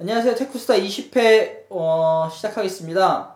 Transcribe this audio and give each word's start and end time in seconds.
안녕하세요. 0.00 0.34
테크수다 0.36 0.74
20회 0.74 1.64
어, 1.70 2.28
시작하겠습니다. 2.32 3.34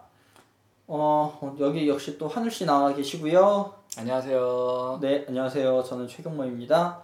어, 0.87 1.57
여기 1.61 1.89
역시 1.89 2.19
또 2.19 2.29
하늘 2.29 2.51
씨 2.51 2.65
나와 2.65 2.95
계시고요. 2.95 3.75
안녕하세요. 3.99 4.99
네, 5.01 5.25
안녕하세요. 5.29 5.83
저는 5.83 6.07
최경모입니다. 6.09 7.03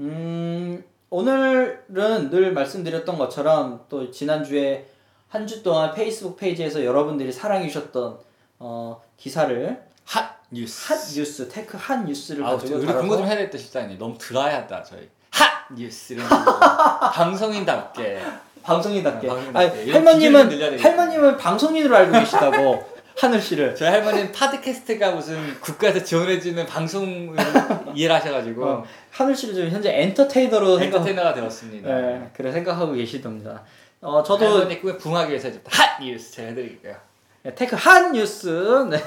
음, 0.00 0.82
오늘은 1.10 2.30
늘 2.30 2.52
말씀드렸던 2.52 3.18
것처럼 3.18 3.84
또 3.88 4.10
지난주에 4.10 4.86
한 5.28 5.46
주 5.46 5.62
동안 5.62 5.92
페이스북 5.94 6.36
페이지에서 6.36 6.84
여러분들이 6.84 7.30
사랑해 7.32 7.68
주셨던 7.68 8.18
어, 8.58 9.00
기사를 9.16 9.84
핫 10.06 10.38
뉴스. 10.50 10.92
핫 10.92 10.98
뉴스, 11.14 11.48
테크 11.48 11.76
핫 11.78 12.04
뉴스를 12.04 12.44
아, 12.44 12.52
가지고 12.56 12.78
우리 12.78 12.86
그런 12.86 13.06
거좀 13.08 13.26
해야 13.26 13.36
되겠다 13.36 13.58
싶다니. 13.58 13.96
너무 13.98 14.16
dry하다 14.18 14.82
저희. 14.84 15.08
핫 15.30 15.72
뉴스 15.76 16.14
이런 16.14 16.28
거. 16.28 16.58
방송인답게. 17.12 18.22
방송인답게. 18.68 19.30
아, 19.30 19.32
아니, 19.34 19.42
방송인답게. 19.52 19.82
이런 19.84 20.06
할머님은. 20.06 20.78
할머님은 20.80 21.36
방송인으로 21.38 21.96
알고 21.96 22.12
계시다고 22.12 22.84
하늘 23.18 23.40
씨를. 23.40 23.74
저희 23.74 23.88
할머니는 23.90 24.30
podcast가 24.32 25.12
무슨 25.12 25.58
국가에서 25.60 26.04
지원해주는 26.04 26.64
방송을 26.66 27.34
이해를 27.96 28.14
하셔가지고 28.14 28.64
어, 28.64 28.84
하늘 29.10 29.34
씨를 29.34 29.54
지금 29.54 29.70
현재 29.70 29.90
entertainer로 30.02 30.78
생각. 30.78 30.98
엔터테이너가 30.98 31.34
되었습니다. 31.34 31.88
네, 32.00 32.30
그래 32.36 32.52
생각하고 32.52 32.92
계시답니다. 32.92 33.64
어, 34.02 34.22
저도 34.22 34.46
할머니 34.46 34.80
꿈에 34.80 34.96
부응하기 34.98 35.30
위해서. 35.30 35.48
핫 35.66 36.00
뉴스 36.02 36.30
제가 36.32 36.48
해드릴게요. 36.50 36.94
네, 37.42 37.54
테크 37.54 37.74
한 37.74 38.12
뉴스를 38.12 39.00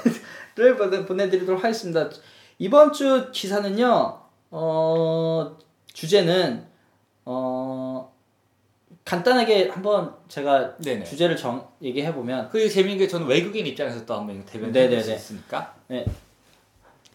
보내- 0.76 1.06
보내드리도록 1.06 1.62
하겠습니다. 1.64 2.10
이번 2.58 2.92
주 2.92 3.28
기사는요, 3.32 4.18
어, 4.50 5.56
주제는, 5.94 6.64
어, 7.24 8.12
간단하게 9.04 9.68
한번 9.70 10.14
제가 10.28 10.76
네네. 10.78 11.04
주제를 11.04 11.36
정, 11.36 11.68
얘기해 11.82 12.14
보면, 12.14 12.48
그 12.50 12.68
재밌는 12.68 12.98
게 12.98 13.08
저는 13.08 13.26
외국인 13.26 13.66
입장에서 13.66 14.06
또 14.06 14.14
한번 14.14 14.44
대변해. 14.46 14.88
볼수 14.88 15.12
있으니까. 15.12 15.74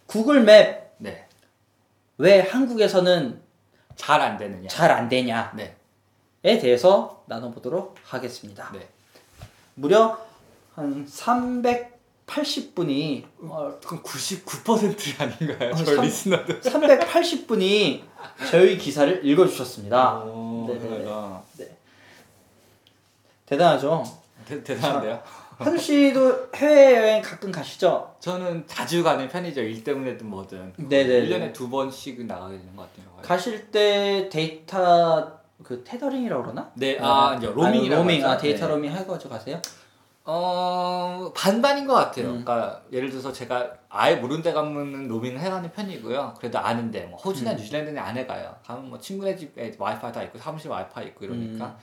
구글 0.06 0.42
맵, 0.42 0.94
네. 0.98 1.26
왜 2.18 2.40
한국에서는 2.40 3.40
잘 3.96 4.20
안 4.20 4.36
되느냐. 4.38 4.68
잘 4.68 4.90
안 4.92 5.08
되냐에 5.08 5.46
네. 5.54 5.74
대해서 6.58 7.22
나눠 7.26 7.50
보도록 7.50 7.96
하겠습니다. 8.04 8.70
네. 8.72 8.86
무려 9.74 10.18
한 10.74 11.06
380분이, 11.06 13.24
어, 13.42 13.78
그럼 13.84 14.02
99% 14.02 15.20
아닌가요? 15.20 15.70
어, 15.72 15.76
저희 15.76 15.96
삼- 15.96 16.04
리스너들. 16.04 16.60
380분이 16.60 18.02
저희 18.50 18.76
기사를 18.78 19.24
읽어 19.24 19.46
주셨습니다. 19.46 20.18
오, 20.20 20.66
네네네. 20.68 21.04
대단하죠? 23.48 24.04
대, 24.46 24.62
대단한데요? 24.62 25.22
하늘 25.56 25.78
씨도 25.78 26.50
해외여행 26.54 27.22
가끔 27.22 27.50
가시죠? 27.50 28.14
저는 28.20 28.64
자주 28.68 29.02
가는 29.02 29.26
편이죠. 29.28 29.62
일 29.62 29.82
때문에든 29.82 30.28
뭐든. 30.28 30.74
네네네. 30.76 31.28
1년에 31.28 31.52
두 31.52 31.68
번씩은 31.68 32.26
나가게 32.26 32.58
되는 32.58 32.76
것 32.76 32.82
같아요. 32.82 33.06
가실 33.22 33.70
때 33.70 34.28
데이터 34.30 35.38
그 35.64 35.82
tethering이라고 35.82 36.42
그러나? 36.42 36.70
네, 36.74 36.96
아, 37.00 37.34
이제 37.36 37.48
로밍이라고 37.48 37.94
아, 37.94 38.04
로밍, 38.04 38.22
하죠. 38.22 38.32
아 38.32 38.36
데이터 38.36 38.66
네. 38.66 38.74
로밍 38.74 38.92
해가지고 38.92 39.30
가세요? 39.30 39.60
어, 40.24 41.32
반반인 41.34 41.86
것 41.86 41.94
같아요. 41.94 42.26
음. 42.26 42.44
그러니까 42.44 42.82
예를 42.92 43.10
들어서 43.10 43.32
제가 43.32 43.72
아예 43.88 44.14
모르는 44.16 44.42
데 44.42 44.52
가면은 44.52 45.08
로밍을 45.08 45.40
해가는 45.40 45.72
편이고요. 45.72 46.34
그래도 46.38 46.58
아는데 46.58 47.06
뭐 47.06 47.18
호주나 47.18 47.52
음. 47.52 47.56
뉴질랜드는 47.56 48.00
안 48.00 48.16
해가요. 48.16 48.54
가면 48.64 48.90
뭐 48.90 48.98
친구네 48.98 49.34
집에 49.34 49.74
와이파이 49.76 50.12
다 50.12 50.22
있고 50.24 50.38
사무실 50.38 50.70
와이파이 50.70 51.06
있고 51.06 51.24
이러니까 51.24 51.66
음. 51.66 51.76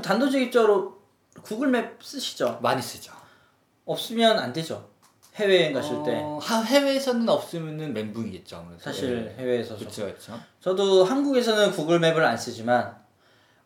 단도직입적으로 0.00 0.98
구글 1.42 1.68
맵 1.68 1.98
쓰시죠? 2.02 2.58
많이 2.62 2.80
쓰죠. 2.80 3.12
없으면 3.84 4.38
안 4.38 4.52
되죠. 4.52 4.90
해외여행 5.36 5.72
가실 5.72 6.02
때 6.04 6.20
어, 6.22 6.38
하- 6.42 6.60
해외에서는 6.62 7.26
없으면은 7.28 7.94
멘붕이겠죠. 7.94 8.56
아무래도. 8.56 8.82
사실 8.82 9.34
해외에서 9.38 9.70
좀. 9.70 9.78
그렇죠, 9.88 10.02
그렇죠. 10.04 10.38
저도 10.60 11.04
한국에서는 11.04 11.72
구글 11.72 11.98
맵을 12.00 12.22
안 12.24 12.36
쓰지만 12.36 13.00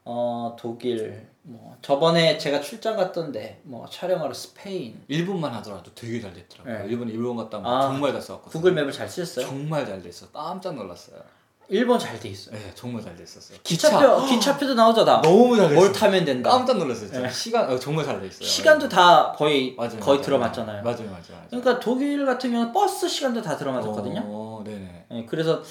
어 0.05 0.55
독일 0.59 1.27
뭐 1.43 1.77
저번에 1.83 2.39
제가 2.39 2.61
출장 2.61 2.97
갔던데 2.97 3.61
뭐 3.65 3.84
촬영하러 3.89 4.33
스페인 4.33 5.03
일본만 5.09 5.53
하더라도 5.55 5.93
되게 5.95 6.21
잘 6.21 6.33
됐더라고요. 6.33 6.78
네. 6.84 6.89
일본 6.89 7.09
일본 7.09 7.37
갔다 7.37 7.59
오면 7.59 7.72
아, 7.72 7.83
정말 7.83 8.12
잘 8.12 8.22
썼거든요. 8.22 8.53
구글 8.53 8.72
맵을 8.72 8.93
잘 8.93 9.09
쓰셨어요? 9.09 9.47
정말 9.47 9.84
잘 9.84 10.01
됐어. 10.01 10.31
깜짝 10.31 10.77
놀랐어요. 10.77 11.21
일본 11.69 11.99
잘 11.99 12.19
돼 12.21 12.28
있어요. 12.28 12.54
네, 12.54 12.71
정말 12.75 13.03
잘 13.03 13.16
됐었어요. 13.16 13.59
기차표 13.62 14.25
기차표도 14.27 14.75
나오잖아. 14.75 15.21
너무 15.22 15.56
잘 15.56 15.69
됐어요. 15.69 15.78
뭘 15.81 15.93
타면 15.93 16.25
된다. 16.25 16.50
깜짝 16.50 16.78
놀랐어요. 16.78 17.10
진짜. 17.10 17.28
시간 17.28 17.71
어, 17.71 17.78
정말 17.78 18.04
잘 18.04 18.21
됐어요. 18.21 18.47
시간도 18.47 18.88
다 18.88 19.32
거의 19.37 19.75
맞아요, 19.77 19.99
거의 19.99 20.19
맞아요. 20.19 20.22
들어맞잖아요. 20.22 20.82
맞아요, 20.82 21.04
맞아요. 21.06 21.22
맞아요. 21.31 21.47
그러니까 21.50 21.81
독일 21.81 22.25
같은 22.25 22.50
경우는 22.53 22.72
버스 22.72 23.09
시간도 23.09 23.43
다 23.43 23.56
들어맞았거든요. 23.56 24.22
어, 24.25 24.62
네네. 24.65 25.06
예, 25.12 25.25
그래서 25.27 25.62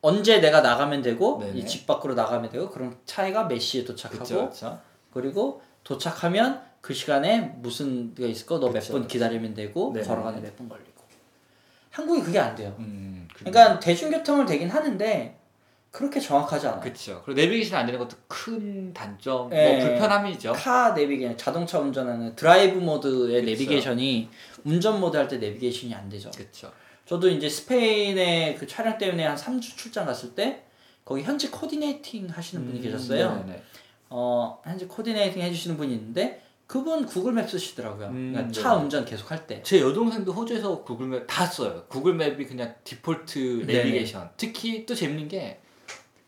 언제 0.00 0.40
내가 0.40 0.60
나가면 0.60 1.02
되고. 1.02 1.42
이 1.54 1.64
집 1.66 1.86
밖으로 1.86 2.14
나가면 2.14 2.50
되고 2.50 2.68
그럼 2.70 2.96
차이가 3.06 3.46
몇 3.46 3.60
시에 3.60 3.84
도착하고 3.84 4.24
그렇죠, 4.24 4.34
그렇죠. 4.46 4.80
그리고 5.12 5.62
도착하면 5.84 6.60
그 6.80 6.94
시간에 6.94 7.54
무슨 7.58 8.12
게 8.14 8.26
있을 8.28 8.44
거 8.46 8.58
너몇 8.58 8.74
그쵸, 8.82 8.92
분 8.94 9.02
그쵸. 9.02 9.12
기다리면 9.12 9.54
되고 9.54 9.92
네네. 9.94 10.04
걸어가는 10.06 10.42
몇 10.42 10.56
분 10.56 10.68
걸리고 10.68 10.90
한국이 11.92 12.22
그게 12.22 12.38
안 12.38 12.54
돼요. 12.56 12.74
음, 12.80 13.28
그러니까 13.34 13.78
대중교통을 13.78 14.44
되긴 14.46 14.68
하는데 14.68 15.38
그렇게 15.92 16.18
정확하지 16.18 16.66
않아요. 16.68 16.80
그렇죠. 16.80 17.22
그리고 17.24 17.40
내비게이션 17.40 17.78
안 17.78 17.84
되는 17.86 17.98
것도 18.00 18.16
큰 18.26 18.92
단점, 18.94 19.52
예. 19.52 19.76
뭐 19.78 19.86
불편함이죠. 19.88 20.52
car 20.54 20.92
내비게이션 20.92 21.36
자동차 21.36 21.78
운전하는 21.78 22.34
드라이브 22.34 22.78
모드의 22.78 23.42
그쵸. 23.42 23.46
내비게이션이 23.50 24.28
운전 24.64 24.98
모드 25.00 25.16
할 25.18 25.28
때 25.28 25.36
내비게이션이 25.36 25.94
안 25.94 26.08
되죠. 26.08 26.30
그렇죠. 26.30 26.72
저도 27.04 27.28
이제 27.28 27.48
스페인에 27.48 28.54
그 28.58 28.66
촬영 28.66 28.96
때문에 28.96 29.26
한 29.26 29.36
3주 29.36 29.76
출장 29.76 30.06
갔을 30.06 30.34
때 30.34 30.62
거기 31.04 31.22
현지 31.22 31.50
coordinating 31.50 32.28
하시는 32.30 32.64
분이 32.64 32.80
계셨어요. 32.80 33.42
음, 33.42 33.46
네네. 33.46 33.62
어, 34.08 34.60
현지 34.64 34.86
coordinating 34.86 35.42
해주시는 35.42 35.76
분이 35.76 35.92
있는데 35.94 36.40
그분 36.72 37.04
구글맵 37.04 37.50
쓰시더라고요. 37.50 38.06
음, 38.06 38.32
그러니까 38.32 38.50
네. 38.50 38.62
차 38.62 38.74
운전 38.74 39.04
계속 39.04 39.30
할 39.30 39.46
때. 39.46 39.62
제 39.62 39.78
여동생도 39.78 40.32
호주에서 40.32 40.82
구글맵 40.82 41.26
다 41.26 41.44
써요. 41.44 41.84
구글맵이 41.88 42.46
그냥 42.46 42.74
디폴트 42.82 43.66
네네. 43.66 43.72
내비게이션. 43.84 44.30
특히 44.38 44.86
또 44.86 44.94
재밌는 44.94 45.28
게 45.28 45.60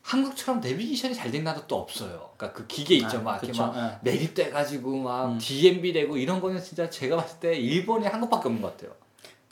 한국처럼 0.03 0.61
내비게이션이 0.61 1.15
잘 1.15 1.31
된 1.31 1.43
나라도 1.43 1.65
또 1.65 1.77
없어요. 1.77 2.29
그러니까 2.37 2.59
그 2.59 2.67
기계 2.67 2.93
있죠, 2.97 3.17
아, 3.17 3.21
막 3.21 3.31
이렇게 3.37 3.47
그쵸. 3.47 3.65
막 3.65 3.75
예. 3.75 3.97
매립돼가지고 4.03 4.99
막 4.99 5.31
음. 5.31 5.39
DMB 5.39 5.91
되고 5.93 6.15
이런 6.15 6.39
거는 6.39 6.61
진짜 6.61 6.87
제가 6.87 7.15
봤을 7.15 7.39
때 7.39 7.55
일본에 7.57 8.05
한 8.05 8.21
곳밖에 8.21 8.47
없는 8.47 8.61
것 8.61 8.77
같아요. 8.77 8.95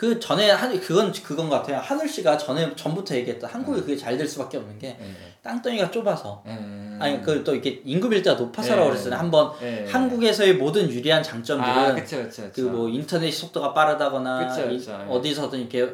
그 0.03 0.19
전에 0.19 0.52
한 0.52 0.78
그건 0.81 1.14
그건 1.14 1.47
것 1.47 1.56
같아요. 1.62 1.78
하늘 1.78 2.09
씨가 2.09 2.38
전에 2.38 2.75
전부터 2.75 3.16
얘기했다. 3.16 3.47
한국이 3.47 3.80
음. 3.80 3.81
그게 3.86 3.96
잘 3.96 4.18
될 4.18 4.28
수밖에 4.28 4.58
없는 4.58 4.78
게 4.78 4.88
예. 5.00 5.16
땅덩이가 5.41 5.91
좁아서. 5.91 6.44
예. 6.46 6.52
아니 7.00 7.22
그 7.22 7.41
또 7.46 7.53
이렇게 7.53 7.81
인구 7.86 8.09
밀도가 8.09 8.38
높아서라고 8.38 8.88
예. 8.88 8.91
그랬어요. 8.91 9.16
한번 9.16 9.53
예. 9.62 9.86
한국에서의 9.90 10.56
모든 10.56 10.90
유리한 10.90 11.24
장점들은 11.24 11.72
아, 11.74 11.96
그쵸, 11.96 12.28
그뭐 12.53 12.90
인터넷 12.90 13.31
속도가 13.31 13.74
빠르다거나 13.74 14.50
그쵸, 14.53 14.69
이- 14.69 14.78
그쵸, 14.78 14.91
예. 14.91 15.06
어디서든 15.09 15.59
이렇게 15.59 15.94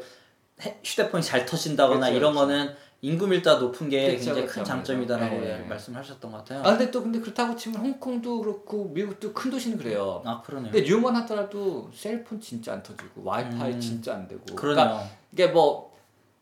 해- 0.66 0.78
휴대폰이 0.84 1.22
잘 1.22 1.46
터진다거나 1.46 2.08
그쵸, 2.08 2.18
이런. 2.18 2.34
거는 2.34 2.72
인구 3.02 3.28
밀도가 3.28 3.60
높은 3.60 3.90
게 3.90 4.12
그쵸, 4.12 4.26
굉장히 4.26 4.42
그쵸, 4.42 4.56
큰. 4.56 4.64
장점이다라고 4.66 5.46
예. 5.46 5.58
말씀하셨던 5.70 6.32
것 6.32 6.38
같아요. 6.40 6.60
아 6.60 6.78
근데 6.78 6.92
또 6.92 7.02
근데 7.02 7.20
그렇다고 7.20 7.56
치면 7.56 7.80
홍콩도 7.80 8.42
그렇고 8.42 8.86
미국도 8.90 9.32
큰 9.34 9.50
도시는 9.52 9.78
그래요. 9.78 10.22
아 10.26 10.42
그러네요. 10.42 10.72
근데 10.72 10.86
뉴욕만 10.86 11.16
하더라도 11.18 11.90
셀폰 11.94 12.42
진짜 12.42 12.74
안 12.74 12.84
터지고 12.84 13.24
와이파이 13.24 13.74
음. 13.74 13.80
진짜 13.80 14.16
안 14.16 14.28
되고. 14.28 14.44
그러네요. 14.56 14.86
그러니까 14.86 15.10
이게 15.32 15.48
뭐. 15.48 15.90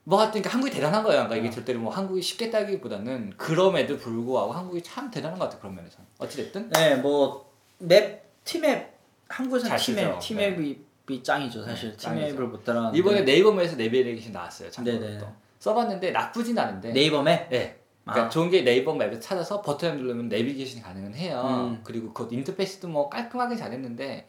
뭐 0.04 0.20
하여튼 0.20 0.42
그러니까 0.42 0.54
한국이 0.54 0.74
대단한 0.74 1.04
거예요. 1.04 1.24
그러니까 1.24 1.36
어. 1.36 1.38
이게 1.38 1.54
절대로 1.54 1.82
뭐 1.82 1.92
한국이 1.92 2.22
쉽게 2.22 2.50
따기보다는 2.50 3.34
그럼에도 3.36 3.98
불구하고 3.98 4.54
한국이 4.54 4.82
참 4.82 5.12
대단한 5.12 5.38
것 5.38 5.44
같아요. 5.46 5.60
그런 5.60 5.76
면에서. 5.76 5.98
어찌 6.18 6.38
됐든. 6.38 6.70
네, 6.70 6.96
뭐맵 6.96 8.24
티맵 8.46 8.94
한국에서 9.28 9.68
잘 9.68 9.78
티맵 9.78 10.06
쓰죠. 10.06 10.20
티맵이 10.22 10.80
이 11.10 11.24
짱이죠 11.24 11.62
사실 11.62 11.92
네. 11.92 11.98
티맵을 11.98 12.48
못 12.48 12.64
따라가는데 12.64 12.98
이번에 12.98 13.26
네이버 13.26 13.52
맵에서 13.52 13.76
내비게이션 13.76 14.32
나왔어요. 14.32 14.72
참고로 14.72 14.98
네네. 14.98 15.18
또. 15.18 15.28
써봤는데 15.60 16.12
나쁘진 16.12 16.58
않은데. 16.58 16.92
네이버 16.94 17.22
맵 17.24 17.50
네. 17.50 17.80
그러니까 18.04 18.28
아. 18.28 18.30
좋은 18.30 18.50
게 18.50 18.62
네이버 18.62 18.94
맵에 18.94 19.20
찾아서 19.20 19.62
버튼을 19.62 19.98
누르면 19.98 20.30
내비게이션이 20.30 20.82
가능은 20.82 21.14
해요. 21.16 21.44
음. 21.72 21.82
그리고 21.84 22.14
그 22.14 22.28
인터페이스도 22.32 22.88
뭐 22.88 23.10
깔끔하게 23.10 23.56
잘했는데 23.58 24.28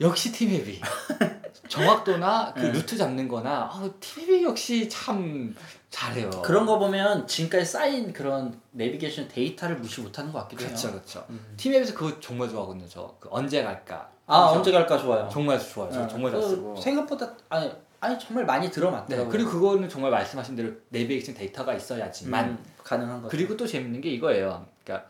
역시 0.00 0.32
티맵이 0.32 0.80
정확도나 1.68 2.54
그 2.54 2.60
네. 2.60 2.72
루트 2.72 2.96
잡는 2.96 3.28
거나 3.28 3.64
어, 3.72 3.90
티맵이 4.00 4.44
역시 4.44 4.88
참 4.88 5.54
잘해요. 5.90 6.30
그런 6.42 6.66
거 6.66 6.78
보면 6.78 7.26
지금까지 7.26 7.64
쌓인 7.64 8.12
그런 8.12 8.58
내비게이션 8.70 9.28
데이터를 9.28 9.76
무시 9.78 10.00
못하는 10.00 10.32
것 10.32 10.40
같기도 10.42 10.62
해요. 10.62 10.68
그렇죠, 10.70 10.92
그렇죠. 10.92 11.24
음. 11.30 11.54
티맵에서 11.56 11.94
그거 11.94 12.20
정말 12.20 12.48
좋아하거든요. 12.48 12.88
저 12.88 13.16
그 13.20 13.28
언제 13.32 13.62
갈까? 13.62 14.10
아 14.26 14.42
그래서 14.44 14.58
언제 14.58 14.72
갈까 14.72 14.96
좋아요. 14.98 15.28
정말 15.32 15.58
좋아요. 15.58 15.90
저 15.92 16.02
네. 16.02 16.08
정말 16.08 16.30
잘그 16.32 16.48
쓰고. 16.48 16.76
생각보다 16.80 17.34
아니 17.48 17.70
아니 18.00 18.18
정말 18.18 18.44
많이 18.46 18.66
네, 18.66 18.72
들어맞더라고요. 18.72 19.30
그리고 19.30 19.50
그거는 19.50 19.88
정말 19.88 20.10
말씀하신 20.10 20.56
대로 20.56 20.70
내비게이션 20.88 21.34
데이터가 21.34 21.74
있어야지만 21.74 22.44
음, 22.48 22.64
가능한 22.82 23.22
거죠. 23.22 23.28
그리고 23.30 23.56
또 23.56 23.66
재밌는 23.66 24.00
게 24.00 24.10
이거예요. 24.10 24.66
그러니까 24.84 25.08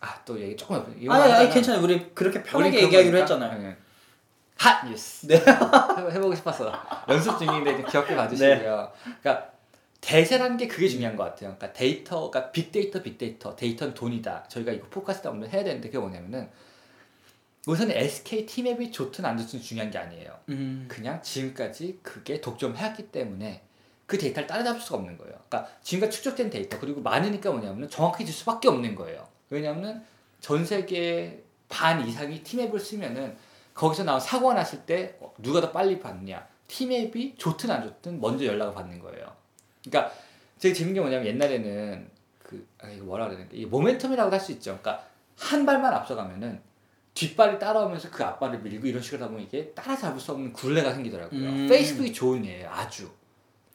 아 0.00 0.20
또 0.24 0.38
얘기 0.40 0.56
조금 0.56 0.76
아니, 1.08 1.32
아니 1.32 1.48
괜찮아요. 1.50 1.82
우리 1.82 2.10
그렇게 2.14 2.42
편하게 2.42 2.82
얘기하기로 2.82 3.18
했잖아요. 3.18 3.58
네. 3.62 3.76
핫 4.58 4.86
뉴스. 4.88 5.26
네. 5.26 5.36
해- 5.38 6.14
해보고 6.14 6.34
싶었어. 6.34 6.72
연습 7.08 7.38
중인데 7.38 7.76
좀 7.76 7.86
기억해 7.86 8.16
봐주시고요. 8.16 8.56
네. 8.56 9.18
그러니까 9.22 9.50
대세라는 10.00 10.56
게 10.56 10.66
그게 10.66 10.88
중요한 10.88 11.16
것 11.16 11.24
같아요. 11.24 11.54
그러니까 11.56 11.72
데이터가 11.72 12.50
빅데이터, 12.52 13.02
빅데이터, 13.02 13.54
데이터는 13.56 13.94
돈이다. 13.94 14.44
저희가 14.48 14.72
이거 14.72 14.86
포커스다 14.88 15.30
한번 15.30 15.48
해야 15.50 15.62
되는데 15.64 15.88
그게 15.88 15.98
뭐냐면은 15.98 16.48
우선 17.66 17.90
SK 17.90 18.46
팀앱이 18.46 18.92
좋든 18.92 19.24
안 19.24 19.36
좋든 19.36 19.60
중요한 19.60 19.90
게 19.90 19.98
아니에요. 19.98 20.38
음. 20.50 20.86
그냥 20.88 21.20
지금까지 21.20 21.98
그게 22.02 22.40
독점을 22.40 22.76
해왔기 22.76 23.08
때문에 23.08 23.62
그 24.06 24.16
데이터를 24.16 24.46
따라잡을 24.46 24.80
수가 24.80 24.98
없는 24.98 25.18
거예요. 25.18 25.34
그러니까 25.48 25.68
지금까지 25.82 26.16
축적된 26.16 26.48
데이터 26.48 26.78
그리고 26.78 27.00
많으니까 27.00 27.50
뭐냐면 27.50 27.90
정확해질 27.90 28.32
수밖에 28.32 28.68
없는 28.68 28.94
거예요. 28.94 29.26
왜냐하면 29.50 30.04
전 30.40 30.64
세계 30.64 31.42
반 31.68 32.06
이상이 32.06 32.44
팀앱을 32.44 32.78
쓰면은 32.78 33.36
거기서 33.74 34.04
나온 34.04 34.20
사고가 34.20 34.54
났을 34.54 34.80
때 34.82 35.16
어, 35.20 35.34
누가 35.38 35.60
더 35.60 35.72
빨리 35.72 35.98
받느냐 35.98 36.46
팀앱이 36.68 37.34
좋든 37.36 37.68
안 37.70 37.82
좋든 37.82 38.20
먼저 38.20 38.44
연락을 38.44 38.74
받는 38.74 39.00
거예요. 39.00 39.34
그러니까 39.84 40.14
되게 40.60 40.72
재밌는 40.72 40.94
게 40.94 41.00
뭐냐면 41.00 41.26
옛날에는 41.26 42.10
그 42.44 42.64
아, 42.80 42.88
이거 42.88 43.04
뭐라 43.04 43.26
그래야 43.26 43.40
되나 43.40 43.50
이게 43.52 43.68
모멘텀이라고 43.68 44.30
할 44.30 44.38
수 44.38 44.52
있죠. 44.52 44.78
그러니까 44.80 45.04
한 45.36 45.66
발만 45.66 45.92
앞서가면은 45.92 46.60
뒷발이 47.16 47.58
따라오면서 47.58 48.10
그 48.10 48.22
앞발을 48.22 48.60
밀고 48.60 48.86
이런 48.86 49.02
식으로 49.02 49.22
하다 49.22 49.30
보면 49.30 49.46
이게 49.46 49.70
따라잡을 49.70 50.20
수 50.20 50.32
없는 50.32 50.52
굴레가 50.52 50.92
생기더라고요. 50.92 51.40
음. 51.40 51.66
페이스북이 51.66 52.12
좋은 52.12 52.44
예예요. 52.44 52.68
아주. 52.70 53.10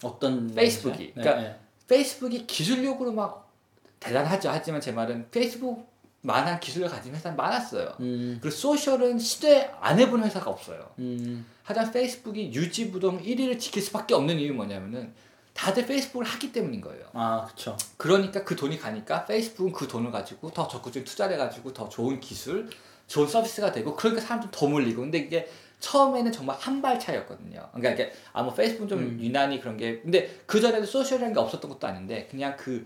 어떤 0.04 0.54
페이스북이. 0.54 1.14
네, 1.16 1.22
그러니까 1.22 1.42
네. 1.42 1.60
페이스북이 1.88 2.46
기술력으로 2.46 3.12
막 3.12 3.52
대단하죠. 4.00 4.50
하지만 4.50 4.80
제 4.80 4.92
말은 4.92 5.30
페이스북 5.32 5.90
만한 6.22 6.60
기술을 6.60 6.88
가진 6.88 7.16
회사는 7.16 7.36
많았어요. 7.36 7.96
음. 8.00 8.38
그리고 8.40 8.56
social은 8.56 9.18
시도에 9.18 9.72
안 9.80 10.00
해본 10.00 10.24
회사가 10.24 10.52
없어요. 10.52 10.92
음. 11.00 11.44
하지만 11.64 11.92
페이스북이 11.92 12.54
요지부동 12.54 13.24
1위를 13.24 13.60
지킬 13.60 13.82
수밖에 13.82 14.14
없는 14.14 14.38
이유 14.38 14.54
뭐냐면은 14.54 15.14
다들 15.56 15.88
페이스북을 15.88 16.28
하기 16.28 16.52
때문인 16.52 16.80
거예요. 16.80 17.06
아, 17.14 17.46
그렇죠. 17.46 17.76
그러니까 17.98 18.44
그 18.44 18.56
돈이 18.56 18.78
가니까 18.78 19.26
페이스북은 19.26 19.72
그 19.72 19.88
돈을 19.88 20.12
가지고 20.12 20.52
더 20.52 20.68
적극적인 20.68 21.06
투자를 21.06 21.34
해가지고 21.34 21.74
더 21.74 21.90
좋은 21.90 22.20
기술, 22.20 22.70
좋은 23.12 23.28
서비스가 23.28 23.72
되고 23.74 23.94
그러니까 23.96 24.22
사람들 24.22 24.50
더 24.52 24.68
몰리고 24.68 25.02
근데 25.02 25.18
이게 25.18 25.50
처음에는 25.82 26.32
정말 26.32 26.56
한 26.60 26.82
발 26.82 26.98
차이였거든요. 27.00 27.68
그러니까 27.74 27.90
이게 27.92 28.14
아뭐 28.32 28.54
페이스북은 28.54 28.88
좀 28.88 29.00
음. 29.00 29.20
유난히 29.20 29.60
그런 29.60 29.76
게 29.76 30.00
근데 30.00 30.40
그 30.46 30.62
전에도 30.62 30.86
social이라는 30.86 31.34
게 31.34 31.40
없었던 31.40 31.70
것도 31.70 31.88
아닌데 31.88 32.28
그냥 32.32 32.56
그 32.58 32.86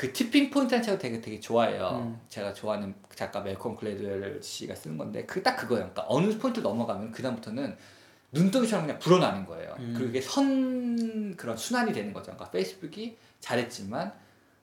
그 0.00 0.10
Tipping 0.14 0.48
Point라는 0.48 0.82
책을 0.82 0.98
되게 0.98 1.20
되게 1.20 1.38
좋아해요. 1.38 2.00
음. 2.02 2.18
제가 2.30 2.54
좋아하는 2.54 2.94
작가 3.14 3.42
말콤 3.42 3.76
글래드웰 3.76 4.42
씨가 4.42 4.74
쓰는 4.74 4.96
건데 4.96 5.26
그 5.26 5.42
딱 5.42 5.56
그거예요. 5.56 5.90
그러니까 5.92 6.06
어느 6.08 6.38
포인트 6.38 6.60
넘어가면 6.60 7.12
그 7.12 7.22
다음부터는 7.22 7.76
눈덩이처럼 8.32 8.86
그냥 8.86 8.98
불어나는 8.98 9.44
거예요. 9.44 9.76
음. 9.78 9.94
그게 9.94 10.22
선 10.22 11.36
그런 11.36 11.54
순환이 11.54 11.92
되는 11.92 12.14
거죠. 12.14 12.32
그러니까 12.32 12.50
페이스북이 12.50 13.18
잘했지만, 13.40 14.10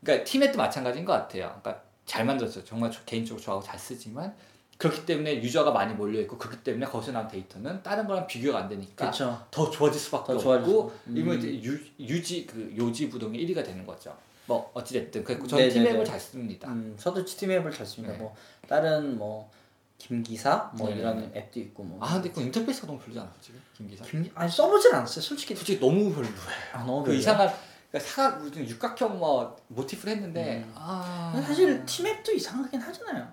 그러니까 0.01 0.23
티맵도 0.25 0.57
마찬가지인 0.57 1.05
것 1.05 1.13
같아요. 1.13 1.55
그러니까 1.61 1.83
잘 2.07 2.25
만들었어요. 2.25 2.63
정말 2.63 2.89
저- 2.89 3.03
개인적으로 3.05 3.39
좋아하고 3.43 3.63
잘 3.63 3.77
쓰지만 3.77 4.33
그렇기 4.77 5.05
때문에 5.05 5.41
유저가 5.41 5.71
많이 5.71 5.93
몰려 5.93 6.19
있고 6.21 6.37
그렇기 6.37 6.63
때문에 6.63 6.85
거기서 6.85 7.11
나온 7.11 7.27
데이터는 7.27 7.81
다른 7.81 8.05
거랑 8.05 8.27
비교가 8.27 8.59
안 8.59 8.69
되니까 8.69 8.95
그렇죠. 9.05 9.45
더 9.49 9.69
좋아질 9.69 9.99
수밖에 9.99 10.33
더 10.33 10.39
없고 10.53 10.89
수- 10.89 11.09
음. 11.09 11.17
이러면 11.17 11.39
이제 11.39 11.61
유, 11.63 11.79
유지 11.99 12.45
그 12.45 12.73
요지 12.77 13.09
부동의 13.09 13.43
1위가 13.47 13.65
되는 13.65 13.85
거죠. 13.85 14.15
뭐 14.45 14.69
어찌 14.73 14.93
됐든 14.93 15.23
그래서 15.23 15.45
저는. 15.47 15.69
팀앱을 15.69 16.05
잘 16.05 16.19
씁니다. 16.19 16.69
음, 16.69 16.95
저도 16.97 17.25
팀앱을 17.25 17.71
잘 17.71 17.85
씁니다. 17.85 18.13
네. 18.13 18.19
뭐 18.19 18.35
다른 18.67 19.17
뭐 19.17 19.49
김기사 19.97 20.71
뭐 20.75 20.87
네네. 20.89 20.99
이런 21.01 21.31
앱도 21.35 21.59
있고 21.59 21.83
뭐. 21.83 21.97
아 22.01 22.13
근데 22.13 22.29
그 22.31 22.41
인터페이스가 22.41 22.85
너무 22.87 22.99
별로지 22.99 23.19
않아요 23.19 23.33
지금 23.41 23.59
김 23.75 23.87
기사? 23.89 24.05
김 24.05 24.29
아니 24.35 24.49
써보진 24.51 24.93
않았어요. 24.93 25.21
솔직히 25.21 25.55
솔직히 25.55 25.79
너무 25.79 26.13
별로예요. 26.13 26.33
아, 26.73 26.83
너무 26.83 27.03
그. 27.03 27.13
이상한 27.15 27.51
그러니까 27.91 28.09
사각 28.11 28.43
무슨 28.43 28.67
육각형 28.67 29.17
뭐 29.17 29.55
모티프를 29.69 30.13
했는데 30.15 30.63
음. 30.67 30.71
아 30.75 31.41
사실 31.45 31.83
팀앱도 31.85 32.31
이상하긴 32.31 32.79
하잖아요. 32.79 33.27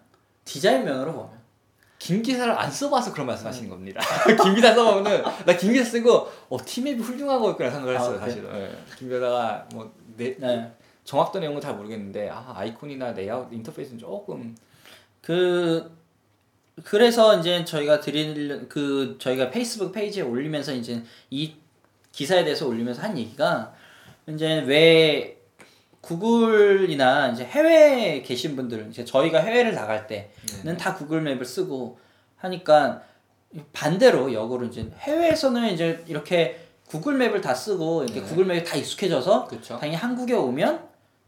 디자인 0.44 0.84
면으로 0.84 1.12
보면. 1.12 1.44
김 1.98 2.20
기사를 2.22 2.52
안 2.52 2.70
써봐서 2.70 3.12
그런 3.12 3.26
말씀하시는 3.28 3.70
겁니다. 3.70 4.00
김 4.42 4.54
기사 4.54 4.74
써보면은 4.74 5.22
나 5.46 5.56
김 5.56 5.72
기사 5.72 5.84
쓰고 5.90 6.30
어 6.50 6.58
티맵이 6.64 7.00
훌륭하고 7.00 7.52
있구나 7.52 7.70
생각을 7.70 7.98
했어요 7.98 8.16
아? 8.16 8.20
사실은. 8.20 8.50
예. 8.54 8.70
김기사가 8.98 9.68
뭐 9.72 9.90
내 10.16 10.36
네. 10.38 10.72
정확도 11.04 11.38
내용은 11.40 11.60
잘 11.60 11.74
모르겠는데 11.74 12.28
아 12.30 12.52
아이콘이나 12.56 13.12
레이아웃 13.12 13.52
인터페이스는 13.52 13.98
조금 13.98 14.54
그 15.22 15.90
그래서 16.84 17.38
이제 17.38 17.64
저희가 17.64 18.00
드릴 18.00 18.68
그 18.68 19.16
저희가 19.18 19.50
페이스북 19.50 19.92
페이지에 19.92 20.22
올리면서 20.22 20.72
이제 20.72 21.02
이 21.30 21.54
기사에 22.12 22.44
대해서 22.44 22.66
올리면서 22.68 23.02
한 23.02 23.16
얘기가 23.18 23.74
이제 24.28 24.60
왜 24.66 25.40
구글이나 26.04 27.28
이제 27.28 27.44
해외에 27.44 28.22
계신 28.22 28.56
분들 28.56 28.88
이제 28.90 29.04
저희가 29.04 29.38
해외를 29.40 29.74
나갈 29.74 30.06
때는 30.06 30.76
다 30.76 30.94
구글 30.94 31.20
맵을 31.22 31.44
쓰고 31.44 31.98
하니까 32.36 33.02
반대로 33.72 34.32
역으로 34.32 34.66
이제 34.66 34.90
해외에서는 34.98 35.72
이제 35.72 36.04
이렇게 36.06 36.60
구글 36.86 37.14
맵을 37.16 37.40
다 37.40 37.54
쓰고 37.54 38.04
이렇게 38.04 38.20
네. 38.20 38.26
구글 38.26 38.44
맵에 38.44 38.62
다 38.64 38.76
익숙해져서 38.76 39.46
그렇죠. 39.46 39.78
당연히 39.78 39.96
한국에 39.96 40.34
오면 40.34 40.80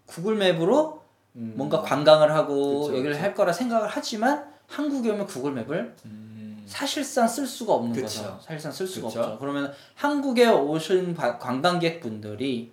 구글 0.06 0.37
맵으로 0.37 1.02
음. 1.37 1.55
뭔가 1.56 1.81
관광을 1.82 2.32
하고 2.32 2.82
그쵸, 2.82 2.93
여기를 2.99 3.12
그쵸. 3.12 3.23
할 3.25 3.34
거라 3.34 3.52
생각을 3.52 3.88
하지만 3.90 4.44
한국에 4.67 5.11
오면 5.11 5.26
구글 5.26 5.52
맵을 5.52 5.94
음. 6.05 6.62
사실상 6.67 7.26
쓸 7.28 7.46
수가 7.46 7.75
없는 7.75 7.93
그쵸. 7.94 8.05
거죠. 8.23 8.38
사실상 8.43 8.73
쓸 8.73 8.87
수가 8.87 9.08
그쵸. 9.08 9.20
없죠. 9.20 9.38
그러면 9.38 9.73
한국에 9.94 10.49
오신 10.49 11.14
바- 11.14 11.38
관광객 11.38 12.00
분들이 12.00 12.73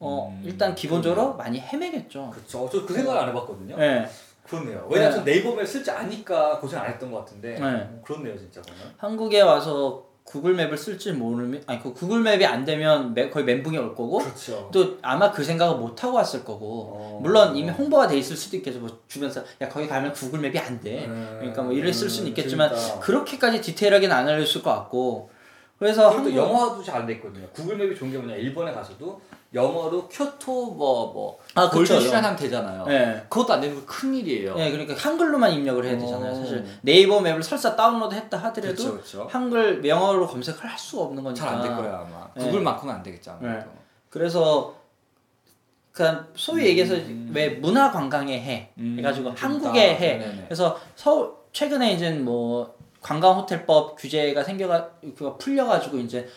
어 0.00 0.28
음, 0.32 0.42
일단 0.44 0.74
기본적으로 0.74 1.34
많이 1.34 1.58
헤매겠죠. 1.60 2.30
그렇죠. 2.32 2.68
저 2.70 2.86
그 2.86 2.92
생각을 2.94 3.20
안 3.20 3.28
해봤거든요. 3.30 3.76
네. 3.76 4.08
그렇네요. 4.48 4.86
왜냐면 4.90 5.16
전 5.16 5.24
네이버 5.24 5.54
맵쓸줄 5.54 5.92
아니까 5.92 6.58
고생 6.58 6.80
안 6.80 6.86
했던 6.88 7.10
것 7.10 7.18
같은데 7.18 7.58
네. 7.58 8.00
그렇네요 8.04 8.38
진짜 8.38 8.62
그러면. 8.62 8.94
한국에 8.96 9.40
와서 9.42 10.04
구글 10.24 10.54
맵을 10.54 10.76
쓸지 10.76 11.12
모르면 11.12 11.62
아니 11.66 11.82
그 11.82 11.92
구글 11.92 12.20
맵이 12.20 12.44
안 12.46 12.64
되면 12.64 13.12
매- 13.14 13.28
거의 13.30 13.44
멘붕이 13.44 13.76
올 13.78 13.94
거고 13.94 14.18
그렇죠. 14.18 14.68
또 14.72 14.96
아마 15.02 15.30
그 15.32 15.42
생각을 15.42 15.76
못 15.78 16.02
하고 16.04 16.16
왔을 16.16 16.44
거고 16.44 16.92
어. 16.96 17.18
물론 17.22 17.56
이미 17.56 17.70
홍보가 17.70 18.08
돼 18.08 18.16
있을 18.18 18.36
수도 18.36 18.56
있겠죠. 18.58 18.78
뭐 18.80 18.88
주변에서 19.08 19.42
야 19.60 19.68
거기 19.68 19.86
가면 19.88 20.12
구글 20.12 20.38
맵이 20.40 20.58
안 20.58 20.80
돼. 20.80 21.06
음, 21.06 21.36
그러니까 21.38 21.62
뭐 21.62 21.72
이랬을 21.72 22.08
수는 22.08 22.26
음, 22.26 22.28
있겠지만 22.28 22.74
재밌다. 22.74 23.00
그렇게까지 23.00 23.60
디테일하게는 23.62 24.14
안 24.14 24.28
알려줄 24.28 24.62
것 24.62 24.70
같고 24.70 25.30
그래서 25.78 26.10
한국 26.10 26.34
영어도 26.34 26.82
잘안돼 26.82 27.14
있거든요. 27.14 27.46
구글 27.52 27.76
맵이 27.76 27.94
좋은 27.96 28.10
게 28.12 28.18
뭐냐 28.18 28.34
일본에 28.36 28.72
가서도 28.72 29.20
영어로 29.54 30.08
쿄토 30.08 30.72
뭐뭐 30.74 31.38
아, 31.54 31.70
그쵸, 31.70 31.94
골드 31.94 32.00
시간하면 32.06 32.36
되잖아요. 32.36 32.84
네. 32.86 33.24
그것도 33.30 33.54
안 33.54 33.60
되는 33.62 33.74
거 33.76 33.82
큰일이에요. 33.86 34.54
네, 34.54 34.70
그러니까 34.70 34.94
한글로만 34.94 35.52
입력을 35.52 35.82
해야 35.84 35.96
되잖아요. 35.98 36.32
어. 36.32 36.34
사실 36.34 36.64
네이버 36.82 37.20
맵을 37.20 37.42
설사 37.42 37.74
다운로드 37.74 38.14
했다 38.14 38.36
하더라도 38.36 38.74
그렇죠, 38.74 38.92
그렇죠. 38.92 39.26
한글 39.30 39.82
영어로 39.86 40.26
검색을 40.26 40.64
할 40.68 40.78
수가 40.78 41.04
없는 41.04 41.22
거니까. 41.22 41.46
잘 41.46 41.54
안 41.54 41.62
될 41.62 41.74
거예요 41.76 41.94
아마. 42.06 42.28
네. 42.36 42.44
구글만큼은 42.44 42.94
안 42.94 43.02
되겠죠 43.02 43.30
아무래도. 43.32 43.70
그래서 44.10 44.74
그냥 45.92 46.26
소위 46.36 46.66
얘기해서 46.66 46.94
음. 46.94 47.30
왜 47.34 47.48
문화 47.48 47.90
관광의 47.90 48.40
해 48.40 48.70
음, 48.78 48.96
해가지고. 48.98 49.30
한국의 49.30 49.96
해. 49.96 50.18
네네네. 50.18 50.44
그래서 50.44 50.78
서울 50.94 51.32
최근에 51.52 51.92
이제 51.94 52.10
뭐 52.10 52.76
관광 53.00 53.38
호텔법 53.38 53.96
규제가 53.98 54.44
생겨가 54.44 54.90
풀려가지고 55.38 55.98
이제 55.98 56.28